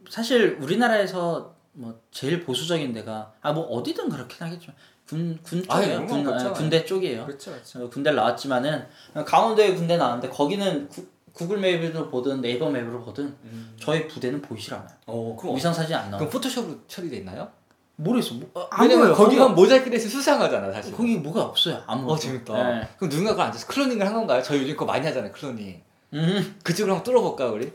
사실 0.09 0.57
우리나라에서 0.61 1.55
뭐 1.73 1.99
제일 2.11 2.43
보수적인 2.45 2.93
데가 2.93 3.33
아 3.43 3.53
뭐 3.53 3.65
어디든 3.65 4.09
그렇긴 4.09 4.47
하겠죠. 4.47 4.73
군군 5.09 5.65
쪽이에요. 5.69 6.07
군, 6.07 6.21
아, 6.21 6.23
그렇잖아요. 6.25 6.53
군대 6.55 6.85
쪽이에요. 6.85 7.27
그렇죠, 7.27 7.51
그렇죠. 7.51 7.85
어, 7.85 7.91
군대를 7.91 8.17
나왔지만은 8.17 8.87
강원도에 9.27 9.75
군대 9.75 9.97
나왔는데 9.97 10.29
거기는 10.29 10.89
구, 10.89 11.05
구글 11.33 11.59
맵으로 11.59 12.11
보든 12.11 12.41
네이버 12.41 12.71
맵으로 12.71 13.03
보든 13.05 13.25
음. 13.45 13.77
저희 13.81 14.07
부대는 14.07 14.41
보이질 14.43 14.75
않아요. 14.75 14.89
어, 15.07 15.37
그럼 15.39 15.57
위성 15.57 15.73
사진 15.73 15.97
안 15.97 16.07
나와. 16.11 16.19
그럼 16.19 16.31
포토샵으로 16.31 16.79
처리돼 16.87 17.17
있나요? 17.19 17.49
모르겠어. 17.97 18.35
뭐, 18.35 18.51
어, 18.55 18.69
안 18.71 18.89
왜냐면. 18.89 19.13
거기가 19.13 19.49
거기, 19.49 19.55
모자이크 19.61 19.91
돼서 19.91 20.09
수상하잖아, 20.09 20.73
사실. 20.73 20.95
거기 20.95 21.17
뭐가 21.17 21.43
없어요. 21.43 21.83
아무. 21.87 22.11
어, 22.13 22.17
재밌다. 22.17 22.55
네. 22.55 22.89
그럼 22.97 23.11
누군가 23.11 23.33
그걸 23.33 23.47
앉아서 23.47 23.67
클로닝을 23.67 24.07
한 24.07 24.15
건가요? 24.15 24.43
저 24.43 24.55
요즘 24.57 24.73
그거 24.75 24.85
많이 24.87 25.05
하잖아요, 25.07 25.33
클로닝. 25.33 25.83
음, 26.15 26.57
그쪽으로 26.63 26.95
한번 26.95 27.05
뚫어볼까, 27.05 27.47
우리? 27.47 27.73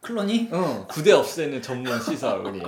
클로니? 0.00 0.48
어, 0.50 0.86
구대 0.90 1.12
없애는 1.12 1.60
전문 1.62 2.00
시설, 2.02 2.40
우리. 2.44 2.62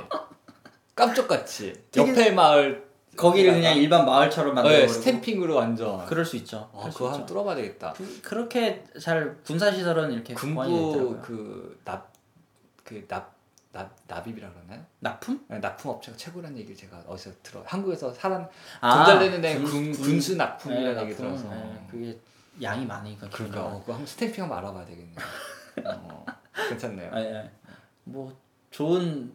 깜짝같이. 0.96 1.72
되게- 1.92 2.10
옆에 2.10 2.30
마을 2.32 2.86
거기를 3.16 3.52
그냥 3.54 3.76
일반 3.76 4.04
마을처럼 4.04 4.54
네, 4.54 4.62
만들어 4.62 4.76
버리고 4.78 4.92
스탬핑으로 4.92 5.54
완전. 5.54 6.04
그럴 6.06 6.24
수 6.24 6.36
있죠. 6.36 6.68
아, 6.74 6.88
그거. 6.90 7.10
한번 7.10 7.26
뚫어봐야 7.26 7.54
되겠다. 7.54 7.92
그, 7.94 8.20
그렇게 8.22 8.84
잘 9.00 9.36
군사 9.44 9.70
시설은 9.72 10.12
이렇게 10.12 10.34
군부 10.34 10.62
되더라고요. 10.64 11.20
그납그납 11.22 13.36
납 13.72 13.90
납입이라 14.06 14.50
그러나요? 14.50 14.84
납품? 15.00 15.44
네, 15.48 15.58
납품 15.58 15.90
업체가 15.92 16.16
최고라는 16.16 16.56
얘기를 16.58 16.76
제가 16.76 17.02
어디서 17.06 17.30
들어. 17.42 17.62
한국에서 17.66 18.12
사람 18.12 18.46
아, 18.80 18.96
분달되는 19.04 19.40
데 19.42 19.54
군- 19.56 19.64
군, 19.64 19.92
군- 19.92 20.02
군수 20.02 20.36
납품이라는 20.36 20.94
네, 20.94 21.00
얘기 21.02 21.10
납품. 21.22 21.38
들어서. 21.38 21.54
네, 21.54 21.86
그게 21.90 22.18
양이 22.62 22.86
많으니까 22.86 23.28
그러니까 23.30 23.64
어, 23.64 23.80
그거 23.80 23.92
한번 23.92 24.06
스탬핑 24.06 24.44
한번 24.44 24.58
알아봐야 24.58 24.86
되겠네요. 24.86 25.16
어, 25.84 26.24
괜찮네요. 26.70 27.10
아, 27.12 27.20
예. 27.20 27.50
뭐 28.04 28.34
좋은 28.70 29.34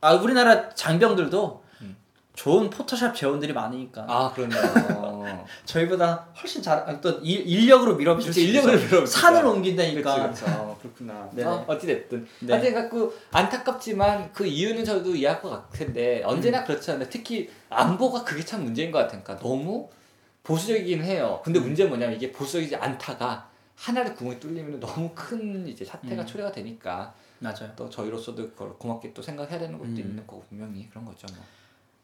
아 0.00 0.14
우리나라 0.14 0.68
장병들도 0.70 1.62
음. 1.82 1.96
좋은 2.34 2.70
포토샵 2.70 3.14
재원들이 3.16 3.52
많으니까 3.52 4.04
아 4.08 4.32
그러네요. 4.32 4.58
저희보다 5.64 6.28
훨씬 6.40 6.62
잘또 6.62 7.20
인력으로 7.22 7.96
밀어붙일 7.96 8.32
수 8.32 8.40
인력으로. 8.40 8.72
밀어붙이죠. 8.74 9.06
산을 9.06 9.44
옮긴다니까 9.44 10.14
그렇죠, 10.14 10.44
그렇죠. 10.46 10.78
그렇구나. 10.80 11.28
네네. 11.32 11.48
어, 11.48 11.64
어찌 11.66 11.86
됐든. 11.86 12.26
네. 12.40 12.52
하여튼 12.52 12.74
갖고 12.74 13.12
안타깝지만 13.32 14.32
그 14.32 14.46
이유는 14.46 14.84
저도 14.84 15.14
이해할 15.14 15.40
것 15.42 15.50
같은데 15.50 16.22
언제나 16.24 16.64
그렇지 16.64 16.90
않아요. 16.92 17.08
특히 17.10 17.50
안보가 17.70 18.24
그게 18.24 18.44
참 18.44 18.64
문제인 18.64 18.90
것 18.90 18.98
같으니까 18.98 19.38
너무 19.38 19.88
보수적이긴 20.44 21.02
해요. 21.02 21.40
근데 21.44 21.58
문제는 21.60 21.90
뭐냐면 21.90 22.16
이게 22.16 22.32
보수적이지 22.32 22.76
않다가 22.76 23.48
하나의 23.74 24.14
구멍이 24.14 24.40
뚫리면 24.40 24.80
너무 24.80 25.10
큰 25.14 25.66
이제 25.68 25.84
사태가 25.84 26.22
음. 26.22 26.26
초래가 26.26 26.50
되니까 26.52 27.12
맞아요. 27.40 27.70
또 27.76 27.88
저희로서도 27.88 28.50
그걸 28.50 28.74
고맙게 28.78 29.12
또 29.14 29.22
생각해야 29.22 29.58
되는 29.58 29.78
것도 29.78 29.90
음. 29.90 29.96
있는 29.98 30.26
거고 30.26 30.44
분명히 30.48 30.88
그런 30.90 31.04
거죠. 31.04 31.26
뭐. 31.34 31.44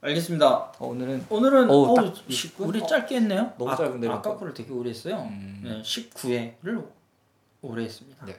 알겠습니다. 0.03 0.73
어, 0.79 0.87
오늘은 0.87 1.27
오늘은 1.31 1.69
딱 1.95 2.15
시- 2.29 2.49
20분? 2.55 2.69
우리 2.69 2.81
어, 2.81 2.87
짧게 2.87 3.17
했네요. 3.17 3.53
너무 3.59 3.71
아, 3.71 3.77
짧은데, 3.77 4.09
아까? 4.09 4.37
거를 4.37 4.53
되게 4.53 4.71
오래 4.71 4.91
했어요. 4.91 5.27
음. 5.31 5.61
네, 5.65 5.83
19회를 5.83 6.87
오래 7.63 7.85
했습니다. 7.85 8.27
네. 8.27 8.37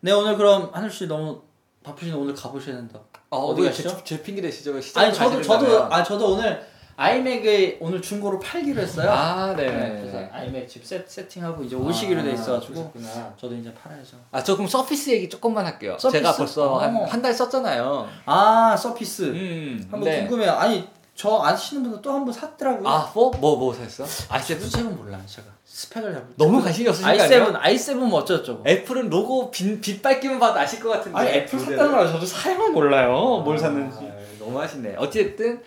네 0.00 0.12
오늘 0.12 0.36
그럼 0.36 0.70
하늘 0.72 0.90
씨 0.90 1.06
너무 1.06 1.42
바쁘신데 1.82 2.16
오늘 2.16 2.34
가보셔야 2.34 2.76
된다. 2.76 3.00
어, 3.30 3.38
어디 3.46 3.62
가시죠? 3.62 3.90
제, 3.98 4.04
제 4.16 4.22
핑계 4.22 4.40
대시죠. 4.40 4.74
아니 4.96 5.12
저도 5.12 5.42
저도. 5.42 5.84
아 5.92 6.02
저도 6.02 6.32
오늘 6.32 6.66
아이맥을 6.96 7.78
오늘 7.80 8.00
중고로 8.00 8.38
팔기로 8.38 8.80
했어요. 8.82 9.10
아, 9.10 9.54
네. 9.56 9.66
네, 9.66 9.98
그래서 10.00 10.18
아이맥 10.32 10.68
집 10.68 10.84
세, 10.84 11.04
세팅하고 11.06 11.64
이제 11.64 11.74
오시기로 11.76 12.22
돼 12.22 12.32
있어가지고. 12.32 12.92
저도 13.40 13.54
이제 13.56 13.72
팔아야죠. 13.74 14.16
아, 14.30 14.42
저 14.42 14.54
그럼 14.54 14.68
서피스 14.68 15.10
얘기 15.10 15.28
조금만 15.28 15.66
할게요. 15.66 15.96
서피스? 15.98 16.18
제가 16.22 16.36
벌써 16.36 16.76
한 16.78 16.96
어. 16.96 17.04
한달 17.04 17.32
썼잖아요. 17.34 18.08
아 18.26 18.76
서피스 18.76 19.22
음. 19.24 19.78
한번 19.90 20.00
근데 20.00 20.20
궁금해요. 20.26 20.52
아니 20.52 20.88
저 21.16 21.40
아시는 21.44 21.82
분들 21.84 22.02
또한 22.02 22.24
번 22.24 22.32
샀더라고요. 22.32 22.88
아, 22.88 23.10
뭐? 23.14 23.30
뭐, 23.40 23.56
뭐 23.56 23.72
샀어? 23.74 24.04
i7? 24.04 24.58
스펙은 24.60 24.96
몰라요 24.96 25.20
제가 25.26 25.46
스펙을 25.64 26.12
잘 26.12 26.22
모르- 26.22 26.34
너무 26.36 26.62
관심이 26.62 26.88
없으니까 26.88 27.24
i7 27.26 27.60
i7 27.60 27.94
뭐 27.94 28.20
어쩌고저쩌고. 28.20 28.64
애플은 28.68 29.10
로고 29.10 29.50
빛, 29.50 29.80
빛 29.80 30.02
밝기만 30.02 30.38
봐도 30.38 30.58
아실 30.60 30.80
것 30.80 30.88
같은데. 30.90 31.16
아니 31.18 31.30
애플. 31.30 31.58
샀다는 31.58 31.92
걸 31.92 32.06
저도 32.08 32.24
사양은 32.26 32.72
몰라요. 32.72 33.42
뭘 33.44 33.56
아, 33.56 33.60
샀는지. 33.60 33.98
너무 34.38 34.60
하시네. 34.60 34.94
어쨌든 34.98 35.62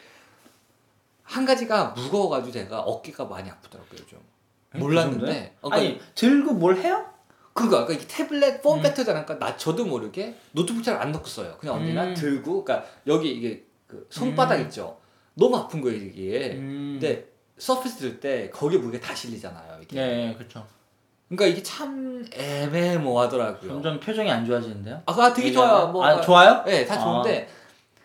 한 1.27 1.45
가지가 1.45 1.89
무거워가지고 1.95 2.51
제가 2.51 2.79
어깨가 2.81 3.25
많이 3.25 3.49
아프더라고요 3.49 3.99
좀. 4.07 4.19
몰랐는데. 4.75 5.55
어, 5.61 5.69
그러니까 5.69 5.75
아니 5.75 5.99
들고 6.15 6.53
뭘 6.53 6.77
해요? 6.77 7.05
그거 7.53 7.85
그러니까 7.85 7.93
이게 7.95 8.05
태블릿 8.07 8.61
폼 8.61 8.77
음. 8.77 8.81
팩터잖아. 8.83 9.25
그러니까 9.25 9.45
나 9.45 9.57
저도 9.57 9.85
모르게 9.85 10.35
노트북 10.51 10.83
잘 10.83 10.97
안 11.01 11.11
넣고 11.11 11.27
써요. 11.27 11.55
그냥 11.59 11.75
언제나 11.75 12.03
음. 12.05 12.13
들고 12.13 12.63
그러니까 12.63 12.87
여기 13.07 13.31
이게 13.31 13.65
그 13.87 14.07
손바닥 14.09 14.59
음. 14.59 14.63
있죠. 14.65 14.97
너무 15.33 15.57
아픈 15.57 15.81
거예요 15.81 15.97
이게. 16.03 16.51
음. 16.55 16.97
근데 16.99 17.25
서피스 17.57 17.97
들 17.97 18.19
때 18.19 18.49
거기 18.51 18.77
무게 18.77 18.99
다 18.99 19.13
실리잖아요. 19.15 19.79
이게. 19.81 19.95
네, 19.95 20.33
그렇죠. 20.37 20.65
그러니까 21.27 21.47
이게 21.47 21.61
참 21.63 22.25
애매모호하더라고요. 22.31 23.69
점점 23.71 23.99
표정이 23.99 24.29
안 24.31 24.45
좋아지는데요. 24.45 25.01
아, 25.05 25.33
되게 25.33 25.51
좋아요. 25.51 25.87
뭐, 25.87 26.05
아 26.05 26.21
좋아요? 26.21 26.63
네, 26.65 26.85
다 26.85 26.97
좋은데 26.99 27.49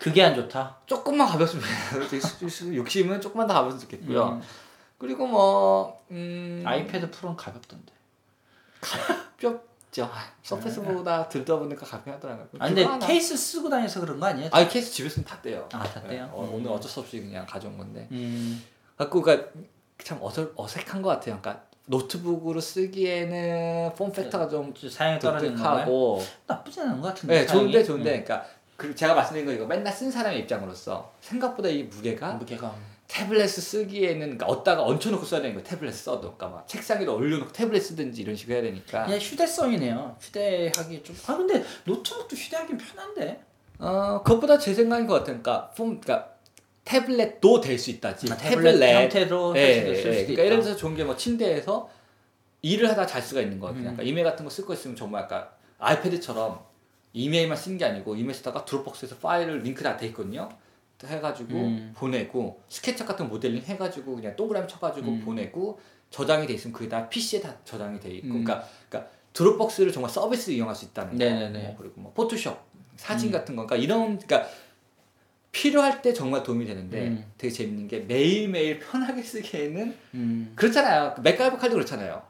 그게 0.03 0.21
안 0.21 0.35
좋다. 0.35 0.75
조금만 0.85 1.25
가볍으면 1.29 1.63
욕심은 2.75 3.21
조금만 3.21 3.47
더 3.47 3.53
가볍으면 3.53 3.79
좋겠고요. 3.79 4.33
음. 4.33 4.41
그리고 4.97 5.25
뭐 5.25 6.03
음, 6.11 6.61
아이패드 6.65 7.09
프로는 7.09 7.37
가볍던데. 7.37 7.93
가볍죠. 8.81 10.03
아, 10.03 10.29
서피스보다 10.41 11.29
들다 11.29 11.57
보니까 11.57 11.85
가볍게 11.85 12.11
하더라고요. 12.11 12.47
아 12.59 12.67
근데 12.67 12.83
하나. 12.83 12.99
케이스 12.99 13.37
쓰고 13.37 13.69
다녀서 13.69 14.01
그런 14.01 14.19
거 14.19 14.25
아니에요? 14.25 14.49
아 14.51 14.67
케이스 14.67 14.91
집에 14.91 15.07
쓰면 15.07 15.23
다 15.25 15.41
떼요. 15.41 15.69
아, 15.71 15.81
다 15.83 16.01
떼요? 16.01 16.29
어, 16.33 16.43
음. 16.43 16.55
오늘 16.55 16.69
어쩔 16.71 16.91
수 16.91 16.99
없이 16.99 17.21
그냥 17.21 17.45
가져온 17.45 17.77
건데. 17.77 18.05
음. 18.11 18.61
갖고 18.97 19.21
그러니까 19.21 19.51
참 20.03 20.17
어색 20.21 20.51
어색한 20.57 21.01
것 21.01 21.07
같아요. 21.11 21.39
그러니까 21.41 21.63
노트북으로 21.85 22.59
쓰기에는 22.59 23.93
form 23.95 24.11
factor가 24.11 24.49
좀 24.49 24.73
사양이 24.89 25.17
떨어지는? 25.17 25.55
독특하고 25.55 26.21
나쁘지 26.45 26.81
않은 26.81 26.99
것 26.99 27.07
같은데. 27.07 27.39
네, 27.39 27.45
좋은데? 27.45 27.83
좋은데 27.85 28.19
음. 28.19 28.23
그러니까 28.25 28.49
그 28.83 28.93
제가 28.93 29.13
말씀드린 29.13 29.45
거 29.45 29.53
이거 29.53 29.65
맨날 29.65 29.93
쓴 29.93 30.11
사람의 30.11 30.39
입장으로서 30.41 31.13
생각보다 31.21 31.69
이 31.69 31.83
무게가 31.83 32.33
무게가 32.33 32.75
태블릿 33.07 33.49
쓰기에는 33.49 34.19
그러니까 34.19 34.45
어디다가 34.47 34.83
얹혀놓고 34.83 35.25
써야 35.25 35.41
되는 35.41 35.55
거예요. 35.55 35.65
태블릿 35.65 35.93
써도 35.95 36.33
그러니까 36.35 36.47
막 36.49 36.67
책상 36.67 36.99
위로 36.99 37.15
올려놓고 37.15 37.53
태블릿 37.53 37.81
쓰든지 37.81 38.21
이런 38.23 38.35
식으로 38.35 38.55
해야 38.55 38.63
되니까 38.63 39.05
그냥 39.05 39.19
휴대성이네요. 39.19 40.17
휴대하기 40.19 41.03
좀. 41.03 41.15
아 41.27 41.37
근데 41.37 41.63
노트북도 41.85 42.35
휴대하기 42.35 42.75
편한데. 42.77 43.41
어 43.79 44.21
그것보다 44.23 44.57
제 44.57 44.73
생각인 44.73 45.07
것 45.07 45.13
같아요. 45.15 45.39
그러니까 45.41 45.69
폼 45.71 46.01
그러니까 46.01 46.33
태블릿도 46.83 47.61
될 47.61 47.79
수 47.79 47.91
있다지. 47.91 48.31
아, 48.31 48.35
태블릿 48.37 48.81
형태로 48.81 49.53
예, 49.57 49.73
쓸 49.75 49.87
예, 49.89 49.95
수도 49.95 50.09
예. 50.09 50.13
있다. 50.13 50.25
그러니까 50.25 50.43
예를 50.45 50.59
들어서 50.61 50.75
좋은 50.77 50.95
게 50.95 51.03
뭐 51.05 51.15
침대에서 51.15 51.89
일을 52.61 52.89
하다 52.89 53.05
잘 53.05 53.21
수가 53.21 53.41
있는 53.41 53.59
거 53.59 53.67
같아요. 53.67 53.83
음. 53.83 53.87
약간 53.93 54.05
이메일 54.05 54.25
같은 54.25 54.43
거 54.45 54.49
쓸 54.51 54.65
거 54.65 54.73
있으면 54.73 54.95
정말 54.95 55.23
약간 55.23 55.47
아이패드처럼 55.79 56.59
이메일만 57.13 57.55
쓰는 57.55 57.77
게 57.77 57.85
아니고 57.85 58.15
이메일 58.15 58.33
쓰다가 58.33 58.65
드롭박스에서 58.65 59.17
파일을 59.17 59.59
링크 59.59 59.83
다 59.83 59.95
돼 59.97 60.07
있거든요. 60.07 60.49
해가지고 61.03 61.53
음. 61.53 61.93
보내고 61.97 62.61
스케치업 62.69 63.07
같은 63.07 63.25
거 63.27 63.33
모델링 63.33 63.61
해가지고 63.63 64.15
그냥 64.15 64.35
동그라미 64.37 64.67
쳐가지고 64.69 65.07
음. 65.11 65.21
보내고 65.25 65.79
저장이 66.09 66.47
돼 66.47 66.53
있으면 66.53 66.73
그게 66.73 66.87
다 66.87 67.09
PC에 67.09 67.41
다 67.41 67.53
저장이 67.65 67.99
돼 67.99 68.09
있고 68.11 68.27
음. 68.27 68.43
그러니까, 68.43 68.65
그러니까 68.87 69.11
드롭박스를 69.33 69.91
정말 69.91 70.09
서비스 70.09 70.51
이용할 70.51 70.73
수 70.75 70.85
있다는 70.85 71.11
거 71.11 71.17
네네네. 71.17 71.63
뭐 71.63 71.75
그리고 71.77 72.01
뭐 72.01 72.13
포토샵 72.13 72.65
사진 72.95 73.29
음. 73.29 73.31
같은 73.33 73.55
거 73.55 73.65
그러니까 73.65 73.83
이런 73.83 74.17
그러니까 74.17 74.49
필요할 75.51 76.01
때 76.01 76.13
정말 76.13 76.41
도움이 76.41 76.65
되는데 76.65 77.07
음. 77.07 77.31
되게 77.37 77.53
재밌는 77.53 77.87
게 77.89 77.99
매일매일 77.99 78.79
편하게 78.79 79.21
쓰기에는 79.21 79.95
음. 80.13 80.53
그렇잖아요. 80.55 81.15
맥가이버 81.21 81.57
칼도 81.57 81.75
그렇잖아요. 81.75 82.23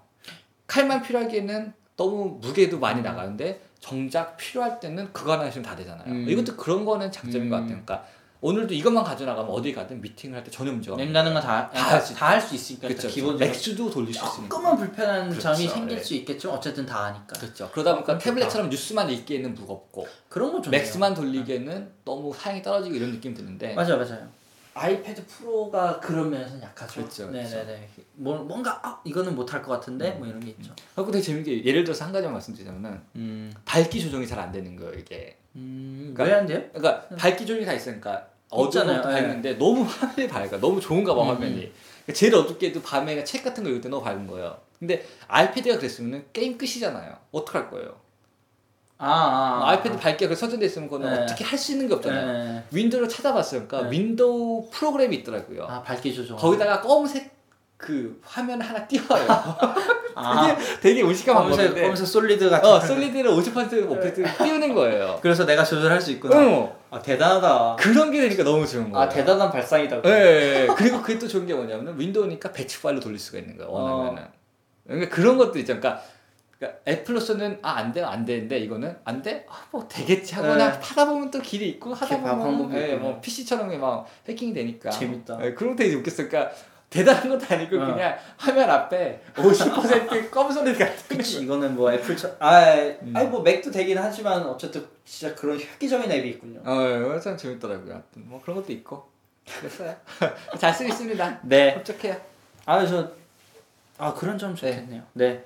칼만 0.68 1.04
필요하기에는 1.04 1.74
너무 1.96 2.40
무게도 2.42 2.80
많이 2.80 3.02
음. 3.02 3.04
나가는데 3.04 3.62
정작 3.88 4.38
필요할 4.38 4.80
때는 4.80 5.12
그거 5.12 5.34
하나 5.34 5.46
있으면 5.48 5.66
다 5.66 5.76
되잖아요. 5.76 6.06
음. 6.08 6.26
이것도 6.30 6.56
그런 6.56 6.86
거는 6.86 7.12
장점인 7.12 7.48
음. 7.48 7.50
것 7.50 7.56
같아요. 7.58 7.70
그러니까 7.84 8.06
오늘도 8.40 8.74
이것만 8.74 9.04
가져나가면 9.04 9.52
어디 9.52 9.74
가든 9.74 10.00
미팅을 10.02 10.38
할 10.38 10.44
때 10.46 10.50
전혀 10.52 10.72
문제가 10.72 10.94
없는 10.94 11.06
냉다는 11.06 11.34
거다 11.34 11.70
다 11.70 12.00
할 12.16 12.42
수 12.42 12.56
있으니까 12.56 12.88
그렇죠. 12.88 13.08
기본적으로 13.10 13.46
맥주도 13.46 13.90
돌릴 13.90 14.14
수 14.14 14.24
있으니까. 14.24 14.50
조금만 14.56 14.78
불편한 14.78 15.30
그렇죠. 15.30 15.42
점이 15.54 15.68
생길 15.68 15.98
네. 15.98 16.04
수 16.04 16.14
있겠지만 16.16 16.56
어쨌든 16.58 16.86
다 16.86 17.06
하니까 17.06 17.34
그렇죠. 17.40 17.70
그러다 17.74 17.94
보니까. 17.96 18.18
태블릿처럼 18.18 18.70
뉴스만 18.70 19.10
읽기에는 19.10 19.54
무겁고 19.54 20.08
그런 20.30 20.54
거 20.54 20.62
좋네요. 20.62 20.80
맥스만 20.80 21.14
돌리기에는 21.14 21.92
너무 22.06 22.34
사양이 22.34 22.62
떨어지고 22.62 22.96
이런 22.96 23.12
느낌 23.12 23.34
드는데 23.34 23.74
맞아요, 23.76 23.98
맞아요. 23.98 24.28
아이패드 24.76 25.26
프로가 25.28 26.00
그런 26.00 26.30
면에서는 26.32 26.62
약하죠. 26.64 27.02
그렇죠. 27.02 27.30
네네네. 27.30 27.90
뭐 28.16 28.38
뭔가 28.40 28.80
아, 28.84 29.00
이거는 29.04 29.36
못할 29.36 29.62
것 29.62 29.72
같은데 29.74 30.12
뭐 30.12 30.28
이런 30.28 30.40
게 30.40 30.52
있죠. 30.52 30.74
하고 30.96 31.12
되게 31.12 31.24
재밌게 31.24 31.64
예를 31.64 31.84
들어서 31.84 32.06
한 32.06 32.12
가지만 32.12 32.34
말씀드리자면은 32.34 33.00
음, 33.16 33.54
밝기 33.66 34.02
조정이 34.02 34.26
잘 34.28 34.40
안 34.40 34.52
되는 34.52 34.76
거예요 34.76 34.94
이게. 34.94 35.38
음 35.56 36.14
그러니까- 36.16 36.24
왜안 36.24 36.46
돼요? 36.48 36.64
그러니까 36.74 37.08
밝기 37.16 37.46
조정이 37.46 37.66
다 37.66 37.74
있으니까 37.74 38.28
예. 39.10 39.14
밝은데 39.14 39.54
너무 39.58 39.84
화면이 39.84 40.28
밝아 40.28 40.60
너무 40.60 40.80
좋은가 40.82 41.14
봐 41.14 41.22
음, 41.24 41.28
화면이 41.30 41.56
그러니까 41.56 42.14
제일 42.14 42.34
어둡게 42.36 42.70
해도 42.70 42.82
밤에 42.82 43.24
책 43.24 43.44
같은 43.44 43.64
거 43.64 43.70
읽을 43.70 43.82
때 43.82 43.90
너무 43.90 44.04
밝은 44.04 44.26
거예요 44.28 44.58
근데 44.80 45.06
아이패드가 45.28 45.78
그랬으면 45.78 46.26
게임 46.34 46.58
끝이잖아요 46.58 47.16
어떡할 47.32 47.70
거예요 47.70 47.96
아, 49.04 49.10
아, 49.10 49.62
아 49.66 49.70
아이패드 49.70 49.98
밝게 49.98 50.28
그 50.28 50.36
설정돼 50.36 50.66
있으면 50.66 50.90
그거는 50.90 51.14
네. 51.14 51.22
어떻게 51.24 51.44
할 51.44 51.58
수 51.60 51.74
있는 51.74 51.88
게 51.88 51.94
없잖아요 51.96 52.26
네. 52.54 52.64
윈도우를 52.72 53.10
찾아봤어요 53.10 53.68
그러니까 53.68 53.90
네. 53.90 53.98
윈도우 53.98 54.70
프로그램이 54.72 55.18
있더라고요 55.18 55.66
아 55.70 55.82
밝기 55.84 56.14
조정. 56.14 56.38
거기다가 56.38 56.82
검은색 56.82 57.32
그 57.78 58.18
화면 58.24 58.62
하나 58.62 58.88
띄워요 58.88 59.26
아, 60.16 60.48
그게 60.56 60.66
되게 60.80 61.02
의식감 61.02 61.36
안 61.38 61.44
검은색 61.50 62.08
솔리드 62.08 62.50
같은. 62.50 62.70
어 62.70 62.80
거. 62.80 62.86
솔리드를 62.86 63.30
50% 63.32 63.90
오펙트를 63.92 64.38
띄우는 64.38 64.74
거예요 64.74 65.20
그래서 65.22 65.46
내가 65.46 65.64
조절할 65.64 66.00
수 66.02 66.12
있구나. 66.12 66.38
응 66.38 66.70
아 66.94 67.02
대단하다. 67.02 67.76
그런 67.80 68.12
게 68.12 68.22
되니까 68.22 68.44
너무 68.44 68.68
좋은 68.68 68.92
거예요 68.92 69.04
아 69.06 69.10
대단한 69.10 69.50
발상이다. 69.50 70.02
예. 70.06 70.68
그리고 70.78 71.02
그게 71.02 71.18
또 71.18 71.28
좋은 71.28 71.48
게 71.48 71.54
뭐냐면 71.56 71.98
윈도우니까 72.00 72.52
배치 72.52 72.80
파일로 72.82 73.00
돌릴 73.00 73.18
수가 73.18 73.40
있는 73.40 73.58
거예요 73.58 73.72
원하면은 73.72 74.22
어. 74.22 74.28
그러니까 74.86 75.16
그런 75.16 75.38
것들 75.40 75.60
있죠 75.62 75.80
그러니까 75.80 76.04
그러니까 76.64 76.80
애플로서는 76.88 77.60
아 77.62 77.74
안 77.84 77.92
돼, 77.92 78.02
안 78.02 78.24
되는데 78.24 78.60
이거는 78.60 78.96
안 79.04 79.22
돼? 79.22 79.46
아, 79.50 79.66
뭐 79.72 79.86
되겠지 79.88 80.36
네. 80.36 80.42
나 80.56 80.72
타다 80.80 81.06
보면 81.08 81.30
또 81.32 81.42
길이 81.42 81.68
있고 81.70 81.94
하다 81.94 82.18
보면 82.22 82.74
예, 82.78 82.92
있구나. 82.94 83.02
뭐 83.02 83.20
PC처럼 83.20 83.80
막 83.82 84.08
해킹이 84.28 84.54
되니까 84.54 84.90
재밌다. 84.90 85.44
예, 85.44 85.54
그런 85.54 85.76
거 85.76 85.84
되게 85.84 85.96
웃겼어. 85.96 86.28
그러니까 86.30 86.54
대단한 86.90 87.28
것도 87.28 87.46
아니고 87.54 87.76
어. 87.82 87.86
그냥 87.88 88.16
화면 88.38 88.70
앞에 88.70 89.20
50% 89.36 90.30
검소리 90.30 90.78
같은 90.78 91.18
그치 91.18 91.42
이거는 91.42 91.76
뭐 91.76 91.92
애플 91.92 92.16
처 92.16 92.30
아 92.40 92.56
아니 92.62 93.28
뭐 93.28 93.42
맥도 93.42 93.72
되긴 93.72 93.98
하지만 93.98 94.44
어쨌든 94.44 94.86
진짜 95.04 95.34
그런 95.36 95.60
획기적인 95.60 96.10
앱이 96.12 96.30
있군요. 96.30 96.62
어, 96.64 97.20
참 97.20 97.36
재밌더라고요. 97.36 97.92
하여튼 97.94 98.30
뭐 98.30 98.40
그런 98.42 98.56
것도 98.58 98.72
있고 98.72 99.10
그랬어요. 99.60 99.94
잘 100.60 100.72
쓰겠습니다. 100.74 101.40
네. 101.44 101.74
흡족해요. 101.74 102.16
아, 102.66 102.86
저, 102.86 103.10
아, 103.98 104.14
그런 104.14 104.38
점 104.38 104.56
좋겠네요. 104.56 105.02
네. 105.14 105.44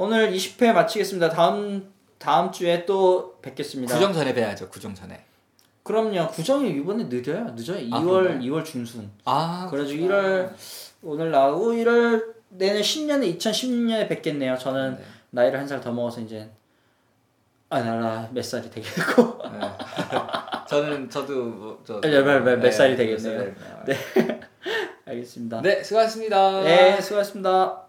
오늘 0.00 0.30
20회 0.32 0.72
마치겠습니다. 0.72 1.28
다음, 1.30 1.92
다음 2.18 2.52
주에 2.52 2.86
또 2.86 3.36
뵙겠습니다. 3.42 3.92
구정 3.94 4.12
전에 4.12 4.32
뵈야죠. 4.32 4.68
구정 4.68 4.94
전에. 4.94 5.24
그럼요. 5.82 6.28
구정이 6.28 6.70
이번에 6.70 7.04
늦어요. 7.08 7.46
늦어요. 7.56 7.78
아, 7.92 8.00
2월, 8.00 8.04
그런가요? 8.22 8.38
2월 8.40 8.64
중순. 8.64 9.10
아, 9.24 9.66
그래가지고 9.68 10.06
1월, 10.06 10.52
오늘 11.02 11.32
나오고 11.32 11.72
1월, 11.72 12.22
내년 12.50 12.80
10년에, 12.80 13.36
2016년에 13.38 14.08
뵙겠네요. 14.08 14.56
저는 14.56 14.98
네. 14.98 15.04
나이를 15.30 15.58
한 15.58 15.66
살 15.66 15.80
더 15.80 15.90
먹어서 15.90 16.20
이제, 16.20 16.48
아, 17.68 17.80
나몇 17.80 18.44
살이 18.44 18.70
되겠고. 18.70 19.42
네. 19.50 19.58
저는 20.70 21.10
저도 21.10 21.44
뭐, 21.44 21.82
저 21.84 22.00
네, 22.00 22.22
몇- 22.22 22.40
몇- 22.44 22.56
몇 22.60 22.70
살이 22.70 22.90
몇 22.92 22.96
되겠네요. 22.98 23.18
살이 23.18 23.54
되겠네요. 23.84 24.40
알겠습니다. 25.06 25.60
네, 25.62 25.82
수고하셨습니다. 25.82 26.60
네, 26.62 27.00
수고하셨습니다. 27.00 27.87